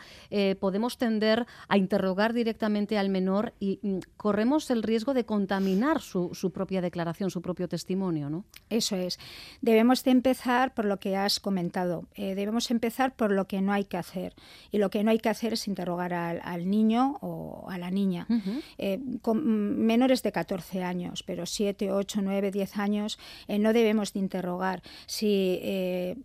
podemos 0.59 0.97
tender 0.97 1.45
a 1.67 1.77
interrogar 1.77 2.33
directamente 2.33 2.97
al 2.97 3.09
menor 3.09 3.53
y 3.59 3.79
mm, 3.81 3.99
corremos 4.15 4.71
el 4.71 4.81
riesgo 4.81 5.13
de 5.13 5.25
contaminar 5.25 6.01
su, 6.01 6.33
su 6.33 6.51
propia 6.51 6.84
declaración, 6.85 7.29
su 7.29 7.41
propio 7.41 7.67
testimonio, 7.67 8.29
¿no? 8.29 8.45
Eso 8.69 8.95
es. 8.95 9.19
Debemos 9.61 10.03
de 10.03 10.11
empezar 10.11 10.73
por 10.73 10.85
lo 10.85 10.97
que 10.97 11.17
has 11.17 11.39
comentado. 11.39 12.05
Eh, 12.15 12.35
debemos 12.35 12.71
empezar 12.71 13.15
por 13.15 13.31
lo 13.31 13.45
que 13.45 13.61
no 13.61 13.73
hay 13.73 13.83
que 13.83 13.97
hacer. 13.97 14.33
Y 14.71 14.77
lo 14.77 14.89
que 14.89 15.03
no 15.03 15.11
hay 15.11 15.19
que 15.19 15.29
hacer 15.29 15.53
es 15.53 15.67
interrogar 15.67 16.13
al, 16.13 16.69
niño 16.69 17.17
o 17.21 17.67
a 17.69 17.77
la 17.77 17.91
niña. 17.91 18.27
Eh, 18.77 18.99
con 19.21 19.85
menores 19.85 20.23
de 20.23 20.31
14 20.31 20.83
años, 20.83 21.23
pero 21.23 21.45
7, 21.45 21.91
8, 21.91 22.21
9, 22.23 22.51
10 22.51 22.77
años, 22.77 23.19
eh, 23.47 23.59
no 23.59 23.73
debemos 23.73 24.13
de 24.13 24.19
interrogar. 24.19 24.81
Si 25.05 25.59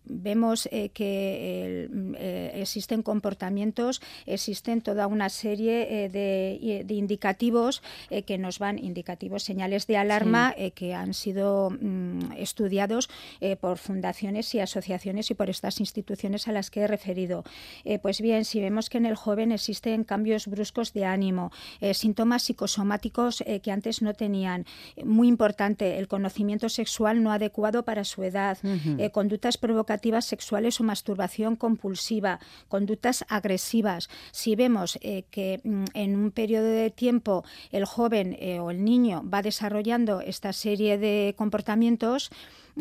vemos 0.05 0.69
que 0.71 1.89
existen 2.55 3.03
comportamientos, 3.03 4.01
existen 4.27 4.83
toda 4.83 5.07
una 5.07 5.29
serie 5.29 6.09
de, 6.09 6.85
de, 6.85 6.95
indicativos 6.95 7.83
que 8.27 8.39
nos 8.39 8.59
van, 8.59 8.79
indicativos, 8.79 9.43
señales 9.43 9.87
de 9.87 9.97
alarma 9.97 10.50
eh, 10.57 10.73
que 10.73 10.95
han 10.95 11.15
sido 11.15 11.71
mm, 11.71 12.33
estudiados 12.37 13.09
eh, 13.41 13.57
por 13.57 13.79
fundaciones 13.79 14.55
y 14.55 14.61
asociaciones 14.61 15.31
y 15.31 15.35
por 15.35 15.51
estas 15.51 15.81
instituciones 15.81 16.49
a 16.49 16.53
las 16.53 16.71
que 16.71 16.81
he 16.81 16.87
referido. 16.87 17.45
Eh, 17.85 17.99
pues 17.99 18.21
bien, 18.21 18.45
si 18.45 18.61
vemos 18.61 18.91
que 18.91 18.99
en 18.99 19.07
el 19.07 19.17
joven 19.17 19.53
existen 19.53 20.05
cambios 20.05 20.47
bruscos 20.47 20.93
de 20.93 21.05
ánimo, 21.05 21.51
síntomas 21.93 22.43
psicosomáticos 22.45 23.43
que 23.63 23.71
antes 23.71 24.03
no 24.03 24.15
tenían, 24.15 24.67
muy 25.05 25.29
importante, 25.29 25.99
el 25.99 26.09
conocimiento 26.09 26.69
sexual 26.69 27.23
no 27.23 27.33
adecuado 27.33 27.85
para 27.85 28.05
su 28.05 28.23
edad, 28.23 28.59
conductas 29.13 29.57
provocativas 29.59 30.25
sexuales 30.25 30.81
o 30.81 30.85
masturbación 30.85 31.57
compulsiva, 31.57 32.41
conductas 32.69 33.25
agresivas. 33.29 34.09
Si 34.33 34.57
vemos 34.57 34.99
que 35.31 35.61
mm, 35.63 35.85
en 35.95 36.17
un 36.17 36.31
periodo 36.31 36.69
de 36.69 36.91
tiempo 36.91 37.45
el 37.71 37.85
joven 37.85 38.37
o 38.61 38.71
el 38.71 38.85
niño 38.85 39.23
va 39.29 39.43
desarrollando 39.43 40.21
esta 40.31 40.53
serie 40.55 40.97
de 40.97 41.35
comportamientos 41.37 42.31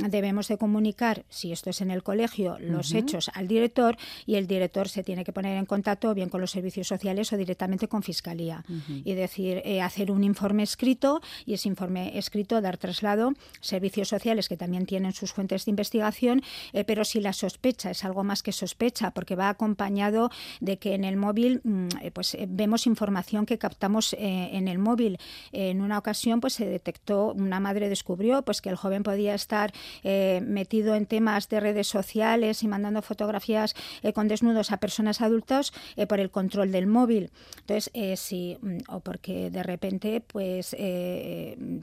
debemos 0.09 0.47
de 0.47 0.57
comunicar, 0.57 1.25
si 1.29 1.51
esto 1.51 1.69
es 1.69 1.81
en 1.81 1.91
el 1.91 2.03
colegio, 2.03 2.57
los 2.59 2.93
hechos 2.93 3.29
al 3.33 3.47
director 3.47 3.97
y 4.25 4.35
el 4.35 4.47
director 4.47 4.89
se 4.89 5.03
tiene 5.03 5.23
que 5.23 5.33
poner 5.33 5.57
en 5.57 5.65
contacto 5.65 6.13
bien 6.13 6.29
con 6.29 6.41
los 6.41 6.51
servicios 6.51 6.87
sociales 6.87 7.31
o 7.33 7.37
directamente 7.37 7.87
con 7.87 8.03
Fiscalía. 8.03 8.63
Y 9.03 9.13
decir, 9.13 9.61
eh, 9.65 9.81
hacer 9.81 10.11
un 10.11 10.23
informe 10.23 10.63
escrito 10.63 11.21
y 11.45 11.53
ese 11.53 11.67
informe 11.67 12.17
escrito 12.17 12.61
dar 12.61 12.77
traslado, 12.77 13.33
servicios 13.61 14.09
sociales 14.09 14.47
que 14.47 14.57
también 14.57 14.85
tienen 14.85 15.13
sus 15.13 15.33
fuentes 15.33 15.65
de 15.65 15.71
investigación, 15.71 16.41
eh, 16.73 16.83
pero 16.83 17.05
si 17.05 17.19
la 17.19 17.33
sospecha 17.33 17.91
es 17.91 18.03
algo 18.05 18.23
más 18.23 18.43
que 18.43 18.51
sospecha, 18.51 19.11
porque 19.11 19.35
va 19.35 19.49
acompañado 19.49 20.29
de 20.59 20.77
que 20.77 20.93
en 20.93 21.03
el 21.03 21.17
móvil 21.17 21.61
mm, 21.63 21.87
eh, 22.01 22.11
pues 22.11 22.37
vemos 22.47 22.87
información 22.87 23.45
que 23.45 23.57
captamos 23.57 24.15
en 24.17 24.67
el 24.67 24.79
móvil. 24.79 25.17
En 25.51 25.81
una 25.81 25.97
ocasión 25.97 26.39
pues 26.39 26.53
se 26.53 26.65
detectó, 26.65 27.33
una 27.33 27.59
madre 27.59 27.89
descubrió 27.89 28.41
pues 28.43 28.61
que 28.61 28.69
el 28.69 28.75
joven 28.75 29.03
podía 29.03 29.35
estar 29.35 29.73
eh, 30.03 30.41
metido 30.45 30.95
en 30.95 31.05
temas 31.05 31.49
de 31.49 31.59
redes 31.59 31.87
sociales 31.87 32.63
y 32.63 32.67
mandando 32.67 33.01
fotografías 33.01 33.75
eh, 34.03 34.13
con 34.13 34.27
desnudos 34.27 34.71
a 34.71 34.77
personas 34.77 35.21
adultas 35.21 35.73
eh, 35.95 36.07
por 36.07 36.19
el 36.19 36.29
control 36.29 36.71
del 36.71 36.87
móvil. 36.87 37.31
Entonces, 37.61 38.19
sí, 38.19 38.57
mm, 38.61 38.77
o 38.89 38.99
porque 38.99 39.49
de 39.51 39.63
repente 39.63 40.21
pues 40.21 40.75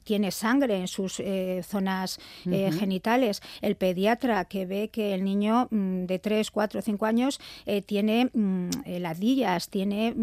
tiene 0.05 0.31
sangre 0.31 0.77
en 0.77 0.89
sus 0.89 1.23
zonas 1.63 2.19
genitales. 2.45 3.43
El 3.61 3.77
pediatra 3.77 4.45
que 4.45 4.67
ve 4.67 4.89
que 4.89 5.15
el 5.15 5.25
niño 5.25 5.69
mm, 5.71 6.05
de 6.05 6.19
3, 6.19 6.51
4, 6.51 6.83
5 6.83 7.07
años 7.07 7.41
tiene 7.87 8.31
mm, 8.33 8.71
ladillas, 9.01 9.69
tiene 9.69 10.15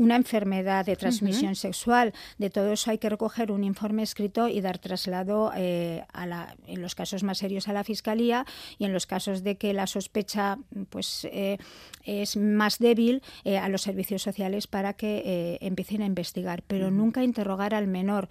una 0.00 0.16
enfermedad 0.16 0.86
de 0.86 0.96
transmisión 0.96 1.54
sexual. 1.54 2.14
De 2.38 2.48
todo 2.48 2.72
eso 2.72 2.90
hay 2.90 2.96
que 2.96 3.10
recoger 3.10 3.52
un 3.52 3.64
informe 3.64 4.02
escrito 4.02 4.48
y 4.48 4.62
dar 4.62 4.78
traslado 4.78 5.52
eh, 5.54 6.04
a 6.14 6.24
la, 6.24 6.56
en 6.66 6.80
los 6.80 6.94
casos 6.94 7.22
más 7.22 7.36
serios 7.36 7.68
a 7.68 7.74
la 7.74 7.84
fiscalía 7.84 8.46
y 8.78 8.86
en 8.86 8.94
los 8.94 9.06
casos 9.06 9.44
de 9.44 9.56
que 9.58 9.74
la 9.74 9.86
sospecha 9.86 10.58
pues 10.88 11.28
eh, 11.30 11.58
es 12.04 12.38
más 12.38 12.78
débil 12.78 13.22
eh, 13.44 13.58
a 13.58 13.68
los 13.68 13.82
servicios 13.82 14.22
sociales 14.22 14.66
para 14.66 14.94
que 14.94 15.58
empiecen 15.60 16.00
a 16.00 16.06
investigar, 16.06 16.62
pero 16.66 16.90
nunca 16.90 17.22
interrogar 17.22 17.74
al 17.74 17.86
menor, 17.86 18.30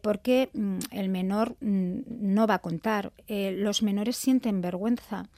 porque 0.00 0.48
mm, 0.54 0.78
el 0.92 1.10
menor 1.10 1.56
mm, 1.60 2.00
no 2.08 2.46
va 2.46 2.54
a 2.54 2.58
contar. 2.60 3.12
los 3.28 3.82
menores 3.82 4.16
sienten 4.16 4.62
vergüenza. 4.62 5.28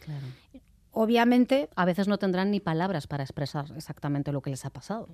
Obviamente. 0.95 1.69
A 1.77 1.85
veces 1.85 2.09
no 2.09 2.19
tendrán 2.19 2.51
ni 2.51 2.61
palabras 2.61 3.07
para 3.07 3.25
expresar 3.25 3.67
exactamente 3.77 4.33
lo 4.33 4.41
que 4.41 4.51
les 4.51 4.65
ha 4.65 4.71
pasado 4.71 5.09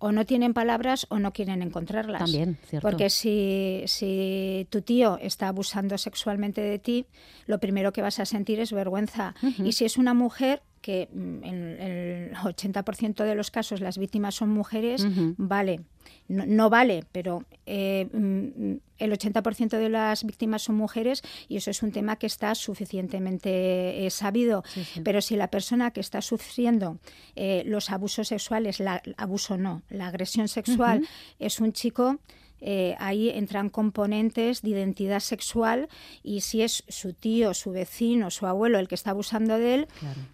o 0.00 0.12
no 0.12 0.24
tienen 0.24 0.54
palabras 0.54 1.06
o 1.10 1.18
no 1.18 1.32
quieren 1.32 1.62
encontrarlas. 1.62 2.20
También, 2.20 2.58
cierto. 2.66 2.88
Porque 2.88 3.10
si, 3.10 3.82
si 3.86 4.66
tu 4.70 4.80
tío 4.80 5.18
está 5.20 5.48
abusando 5.48 5.98
sexualmente 5.98 6.62
de 6.62 6.78
ti, 6.78 7.06
lo 7.46 7.60
primero 7.60 7.92
que 7.92 8.00
vas 8.00 8.18
a 8.18 8.24
sentir 8.24 8.60
es 8.60 8.72
vergüenza. 8.72 9.34
Y 9.62 9.72
si 9.72 9.84
es 9.84 9.98
una 9.98 10.14
mujer, 10.14 10.62
que 10.80 11.10
mm, 11.12 11.44
en 11.44 11.80
el 11.80 12.34
80% 12.34 13.24
de 13.24 13.34
los 13.34 13.50
casos 13.50 13.82
las 13.82 13.98
víctimas 13.98 14.34
son 14.34 14.48
mujeres, 14.48 15.06
vale. 15.36 15.82
No, 16.30 16.70
vale, 16.70 17.04
pero 17.10 17.44
eh, 17.66 18.08
mm, 18.12 18.74
el 18.98 19.12
80% 19.12 19.78
de 19.78 19.88
las 19.88 20.22
víctimas 20.22 20.62
son 20.62 20.76
mujeres 20.76 21.22
y 21.48 21.56
eso 21.56 21.72
es 21.72 21.82
un 21.82 21.90
tema 21.90 22.16
que 22.16 22.26
está 22.26 22.54
suficientemente 22.54 24.06
eh, 24.06 24.10
sabido. 24.10 24.62
Pero 25.02 25.22
si 25.22 25.34
la 25.34 25.48
persona 25.48 25.90
que 25.90 25.98
está 25.98 26.22
sufriendo 26.22 26.98
eh, 27.34 27.64
los 27.66 27.90
abusos 27.90 28.28
sexuales, 28.28 28.78
la, 28.78 29.02
abuso 29.16 29.58
no, 29.58 29.82
la 29.88 30.06
agresión 30.06 30.46
sexual 30.46 31.02
es 31.40 31.58
un 31.58 31.72
chico, 31.72 32.20
eh, 32.60 32.94
ahí 32.98 33.30
entran 33.30 33.70
componentes 33.70 34.60
de 34.62 34.70
identidad 34.70 35.20
sexual 35.20 35.88
y 36.22 36.42
si 36.42 36.62
es 36.62 36.84
su 36.88 37.14
tío, 37.14 37.54
su 37.54 37.70
vecino, 37.70 38.30
su 38.30 38.46
abuelo 38.46 38.78
el 38.78 38.88
que 38.88 38.94
está 38.94 39.10
abusando 39.10 39.58
de 39.58 39.74
él, 39.74 39.88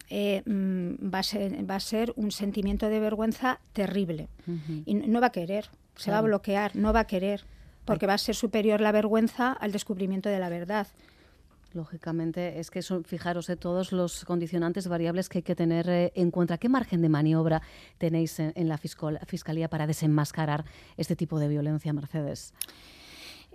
eh, 0.09 0.43
mm, 0.45 1.13
va, 1.13 1.19
a 1.19 1.23
ser, 1.23 1.69
va 1.69 1.75
a 1.75 1.79
ser 1.79 2.13
un 2.15 2.31
sentimiento 2.31 2.89
de 2.89 2.99
vergüenza 2.99 3.59
terrible. 3.73 4.27
Y 4.85 4.95
no 4.95 5.19
va 5.21 5.27
a 5.27 5.31
querer, 5.31 5.69
se 5.97 6.11
va 6.11 6.19
a 6.19 6.21
bloquear, 6.21 6.75
no 6.75 6.93
va 6.93 7.01
a 7.01 7.07
querer, 7.07 7.43
porque 7.85 8.07
va 8.07 8.13
a 8.13 8.17
ser 8.17 8.35
superior 8.35 8.81
la 8.81 8.91
vergüenza 8.91 9.51
al 9.51 9.71
descubrimiento 9.71 10.29
de 10.29 10.39
la 10.39 10.49
verdad. 10.49 10.87
Lógicamente, 11.73 12.59
es 12.59 12.71
que 12.71 12.81
son, 12.81 13.03
fijaros, 13.03 13.47
de 13.47 13.55
todos 13.55 13.91
los 13.91 14.25
condicionantes 14.25 14.87
variables 14.87 15.29
que 15.29 15.39
hay 15.39 15.43
que 15.43 15.55
tener 15.55 15.89
eh, 15.89 16.11
en 16.15 16.31
cuenta. 16.31 16.57
¿Qué 16.57 16.69
margen 16.69 17.01
de 17.01 17.09
maniobra 17.09 17.61
tenéis 17.97 18.39
en, 18.39 18.67
la 18.67 18.77
Fiscalía 18.77 19.69
para 19.69 19.85
desenmascarar 19.85 20.65
este 20.95 21.15
tipo 21.15 21.39
de 21.39 21.49
violencia, 21.49 21.93
Mercedes? 21.93 22.53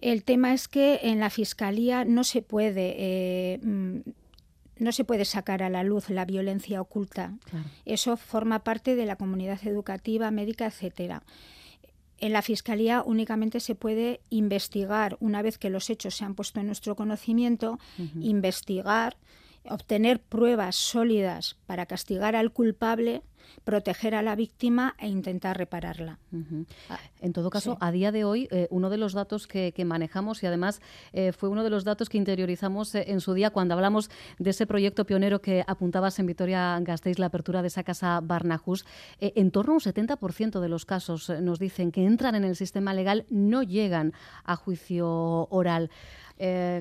El 0.01 0.25
tema 0.25 0.53
es 0.53 0.69
que 0.69 1.01
en 1.03 1.21
la 1.21 1.31
Fiscalía 1.31 2.05
no 2.05 2.25
se 2.25 2.43
puede... 2.43 2.95
Eh, 2.99 3.61
mm, 3.63 4.01
no 4.79 4.91
se 4.91 5.05
puede 5.05 5.25
sacar 5.25 5.63
a 5.63 5.71
la 5.71 5.85
luz 5.85 6.11
la 6.11 6.25
violencia 6.25 6.81
oculta. 6.81 7.35
Eso 7.85 8.17
forma 8.17 8.65
parte 8.65 8.97
de 8.97 9.07
la 9.07 9.15
comunidad 9.15 9.61
educativa, 9.65 10.31
médica, 10.33 10.67
etcétera. 10.67 11.23
En 12.23 12.33
la 12.33 12.41
Fiscalía 12.41 13.03
únicamente 13.05 13.59
se 13.59 13.75
puede 13.75 14.21
investigar, 14.31 15.17
una 15.19 15.43
vez 15.43 15.59
que 15.59 15.71
los 15.71 15.91
hechos 15.91 16.15
se 16.15 16.25
han 16.25 16.37
puesto 16.37 16.61
en 16.61 16.67
nuestro 16.67 16.95
conocimiento, 16.95 17.81
investigar, 18.21 19.17
obtener 19.69 20.21
pruebas 20.21 20.77
sólidas 20.77 21.57
para 21.67 21.87
castigar 21.87 22.37
al 22.37 22.53
culpable 22.53 23.23
proteger 23.65 24.15
a 24.15 24.23
la 24.23 24.35
víctima 24.35 24.95
e 24.99 25.09
intentar 25.09 25.57
repararla. 25.57 26.19
Ah, 26.89 26.99
en 27.21 27.33
todo 27.33 27.51
caso, 27.51 27.77
a 27.81 27.93
día 27.93 28.13
de 28.13 28.25
hoy, 28.25 28.49
eh, 28.51 28.67
uno 28.71 28.91
de 28.91 28.97
los 28.97 29.13
datos 29.13 29.47
que, 29.47 29.73
manejamos 29.83 30.43
y 30.43 30.47
además 30.47 30.81
eh, 31.13 31.33
fue 31.33 31.49
uno 31.49 31.65
de 31.65 31.71
los 31.71 31.83
datos 31.83 32.09
que 32.09 32.17
interiorizamos 32.17 32.95
eh, 32.95 33.05
en 33.09 33.21
su 33.21 33.35
día 33.35 33.51
cuando 33.51 33.75
hablamos 33.75 34.11
de 34.39 34.51
ese 34.51 34.67
proyecto 34.67 35.05
pionero 35.05 35.41
que 35.41 35.65
apuntabas 35.67 36.19
en 36.21 36.27
Vitoria 36.27 36.79
Gasteiz, 36.81 37.19
la 37.19 37.27
apertura 37.27 37.63
de 37.63 37.69
esa 37.69 37.83
casa 37.83 38.21
Barnahus, 38.23 38.87
en 39.19 39.51
torno 39.51 39.73
a 39.73 39.75
un 39.75 39.81
70% 39.81 40.61
de 40.61 40.69
los 40.69 40.87
casos 40.87 41.31
nos 41.31 41.59
dicen 41.59 41.91
que 41.91 42.05
entran 42.05 42.37
en 42.37 42.45
el 42.45 42.55
sistema 42.55 42.95
legal 42.95 43.27
no 43.29 43.63
llegan 43.65 44.13
a 44.45 44.55
juicio 44.55 45.49
oral. 45.51 45.91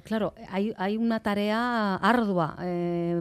Claro, 0.04 0.34
hay, 0.50 0.98
una 0.98 1.22
tarea 1.22 1.96
ardua 1.96 2.58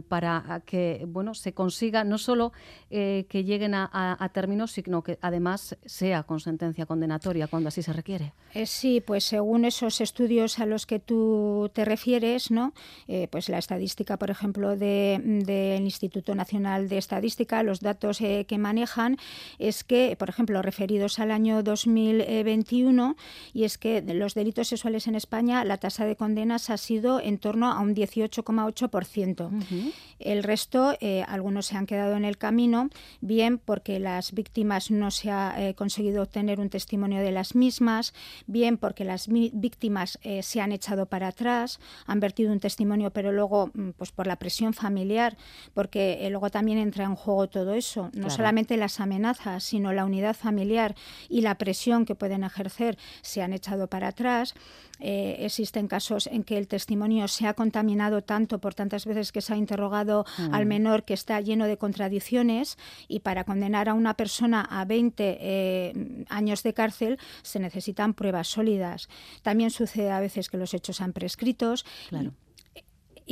para 0.07 0.61
que 0.65 1.05
bueno 1.07 1.33
se 1.33 1.53
consiga 1.53 2.03
no 2.03 2.17
solo 2.17 2.51
que 2.89 3.43
lleguen 3.45 3.73
a, 3.73 4.17
a, 4.19 4.29
términos, 4.29 4.71
sino 4.71 5.03
que 5.03 5.17
además 5.21 5.77
sea 5.85 6.23
con 6.23 6.39
sentencia 6.39 6.85
condenatoria 6.85 7.47
cuando 7.47 7.69
así 7.69 7.81
se 7.81 7.93
requiere. 7.93 8.33
sí, 8.65 9.01
pues 9.01 9.23
según 9.23 9.65
esos 9.65 10.01
estudios 10.01 10.59
a 10.59 10.65
los 10.65 10.85
que 10.85 10.99
tú 10.99 11.69
te 11.73 11.85
refieres, 11.85 12.51
¿no? 12.51 12.73
pues 13.29 13.49
la 13.49 13.57
estadística, 13.57 14.17
por 14.17 14.29
ejemplo, 14.29 14.75
del 14.75 15.43
de, 15.45 15.79
Instituto 15.81 16.35
Nacional 16.35 16.89
de 16.89 16.97
Estadística, 16.97 17.63
los 17.63 17.79
datos 17.79 18.19
que 18.19 18.57
manejan 18.57 19.17
es 19.59 19.83
que, 19.83 20.15
por 20.17 20.29
ejemplo, 20.29 20.61
referidos 20.61 21.19
al 21.19 21.31
año 21.31 21.63
2021, 21.63 23.15
y 23.53 23.63
es 23.63 23.77
que 23.77 24.01
los 24.01 24.33
delitos 24.33 24.67
sexuales 24.69 25.07
en 25.07 25.15
España, 25.15 25.63
la 25.65 25.77
tasa 25.77 26.05
de 26.05 26.15
condenas 26.31 26.69
ha 26.69 26.77
sido 26.77 27.19
en 27.19 27.37
torno 27.37 27.69
a 27.69 27.81
un 27.81 27.93
18,8%. 27.93 29.51
El 30.19 30.43
resto, 30.43 30.95
eh, 31.01 31.25
algunos 31.27 31.65
se 31.65 31.75
han 31.75 31.85
quedado 31.85 32.15
en 32.15 32.23
el 32.23 32.37
camino, 32.37 32.89
bien 33.19 33.57
porque 33.57 33.99
las 33.99 34.31
víctimas 34.31 34.91
no 34.91 35.11
se 35.11 35.29
ha 35.29 35.55
eh, 35.57 35.73
conseguido 35.75 36.23
obtener 36.23 36.61
un 36.61 36.69
testimonio 36.69 37.21
de 37.21 37.33
las 37.33 37.53
mismas, 37.53 38.13
bien 38.47 38.77
porque 38.77 39.03
las 39.03 39.27
víctimas 39.27 40.19
eh, 40.21 40.41
se 40.41 40.61
han 40.61 40.71
echado 40.71 41.05
para 41.05 41.27
atrás, 41.27 41.81
han 42.05 42.21
vertido 42.21 42.53
un 42.53 42.61
testimonio, 42.61 43.11
pero 43.11 43.33
luego, 43.33 43.71
mm, 43.73 43.89
pues 43.97 44.13
por 44.13 44.25
la 44.25 44.37
presión 44.37 44.73
familiar, 44.73 45.35
porque 45.73 46.25
luego 46.29 46.49
también 46.49 46.77
entra 46.77 47.03
en 47.03 47.15
juego 47.15 47.49
todo 47.49 47.73
eso, 47.73 48.09
no 48.13 48.29
solamente 48.29 48.77
las 48.77 49.01
amenazas, 49.01 49.65
sino 49.65 49.91
la 49.91 50.05
unidad 50.05 50.35
familiar 50.35 50.95
y 51.27 51.41
la 51.41 51.55
presión 51.55 52.05
que 52.05 52.15
pueden 52.15 52.45
ejercer 52.45 52.97
se 53.21 53.41
han 53.41 53.51
echado 53.51 53.87
para 53.87 54.09
atrás. 54.09 54.53
Eh, 55.01 55.37
existen 55.39 55.87
casos 55.87 56.27
en 56.27 56.43
que 56.43 56.57
el 56.57 56.67
testimonio 56.67 57.27
se 57.27 57.47
ha 57.47 57.53
contaminado 57.53 58.23
tanto 58.23 58.59
por 58.59 58.73
tantas 58.73 59.05
veces 59.05 59.31
que 59.31 59.41
se 59.41 59.53
ha 59.53 59.57
interrogado 59.57 60.25
mm. 60.37 60.53
al 60.53 60.65
menor 60.65 61.03
que 61.03 61.13
está 61.13 61.39
lleno 61.41 61.65
de 61.67 61.77
contradicciones 61.77 62.77
y 63.07 63.19
para 63.21 63.43
condenar 63.43 63.89
a 63.89 63.93
una 63.93 64.15
persona 64.15 64.61
a 64.61 64.85
20 64.85 65.37
eh, 65.39 66.25
años 66.29 66.63
de 66.63 66.73
cárcel 66.73 67.19
se 67.41 67.59
necesitan 67.59 68.13
pruebas 68.13 68.47
sólidas. 68.47 69.09
También 69.41 69.71
sucede 69.71 70.11
a 70.11 70.19
veces 70.19 70.49
que 70.49 70.57
los 70.57 70.73
hechos 70.73 71.01
han 71.01 71.13
prescritos. 71.13 71.85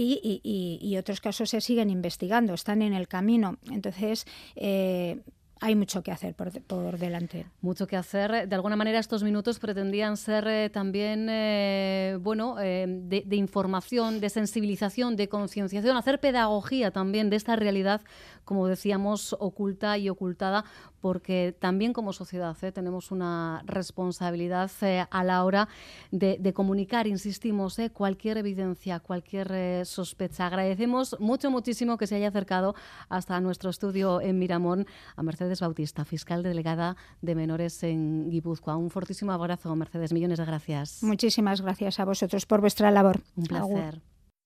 Y, 0.01 0.95
otros 0.97 1.19
casos 1.19 1.49
se 1.49 1.59
siguen 1.59 1.89
investigando, 1.89 2.53
están 2.53 2.81
en 2.81 2.93
el 2.93 3.07
camino. 3.07 3.57
Entonces, 3.69 4.25
eh, 4.55 5.19
hay 5.61 5.75
mucho 5.75 6.01
que 6.01 6.11
hacer 6.11 6.35
por, 6.35 6.97
delante. 6.97 7.45
Mucho 7.61 7.85
que 7.85 7.97
hacer. 7.97 8.47
De 8.47 8.55
alguna 8.55 8.75
manera 8.75 8.99
estos 8.99 9.23
minutos 9.23 9.59
pretendían 9.59 10.15
ser 10.15 10.47
eh, 10.47 10.69
también, 10.69 11.27
eh, 11.29 12.17
bueno, 12.21 12.59
eh, 12.59 12.85
de, 12.87 13.23
de, 13.25 13.35
información, 13.35 14.21
de 14.21 14.29
sensibilización, 14.29 15.15
de 15.15 15.27
concienciación, 15.27 15.97
hacer 15.97 16.19
pedagogía 16.19 16.91
también 16.91 17.29
de 17.29 17.35
esta 17.35 17.55
realidad, 17.55 18.01
como 18.45 18.67
decíamos, 18.67 19.35
oculta 19.39 19.97
y 19.97 20.09
ocultada 20.09 20.63
porque 21.01 21.55
también 21.57 21.93
como 21.93 22.13
sociedad 22.13 22.55
¿eh? 22.61 22.71
tenemos 22.71 23.11
una 23.11 23.61
responsabilidad 23.65 24.69
eh, 24.81 25.05
a 25.09 25.23
la 25.23 25.43
hora 25.43 25.69
de, 26.11 26.53
comunicar, 26.53 27.07
insistimos, 27.07 27.79
¿eh? 27.79 27.89
cualquier 27.89 28.37
evidencia, 28.37 28.99
cualquier 28.99 29.85
sospecha. 29.85 30.47
Agradecemos 30.47 31.15
mucho, 31.19 31.51
muchísimo 31.51 31.97
que 31.97 32.07
se 32.07 32.15
haya 32.15 32.29
acercado 32.29 32.75
hasta 33.07 33.39
nuestro 33.39 33.69
estudio 33.69 34.21
en 34.21 34.39
Miramón 34.39 34.87
a 35.15 35.23
Mercedes 35.23 35.48
Bautista, 35.59 36.05
fiscal 36.05 36.43
delegada 36.43 36.95
de 37.21 37.33
menores 37.33 37.81
en 37.83 38.29
Guipúzcoa. 38.29 38.77
Un 38.77 38.91
fortísimo 38.91 39.31
abrazo, 39.31 39.75
Mercedes. 39.75 40.13
Millones 40.13 40.37
de 40.37 40.45
gracias. 40.45 41.01
Muchísimas 41.01 41.61
gracias 41.61 41.99
a 41.99 42.05
vosotros 42.05 42.45
por 42.45 42.61
vuestra 42.61 42.91
labor. 42.91 43.21
Un 43.35 43.45
placer. 43.45 44.01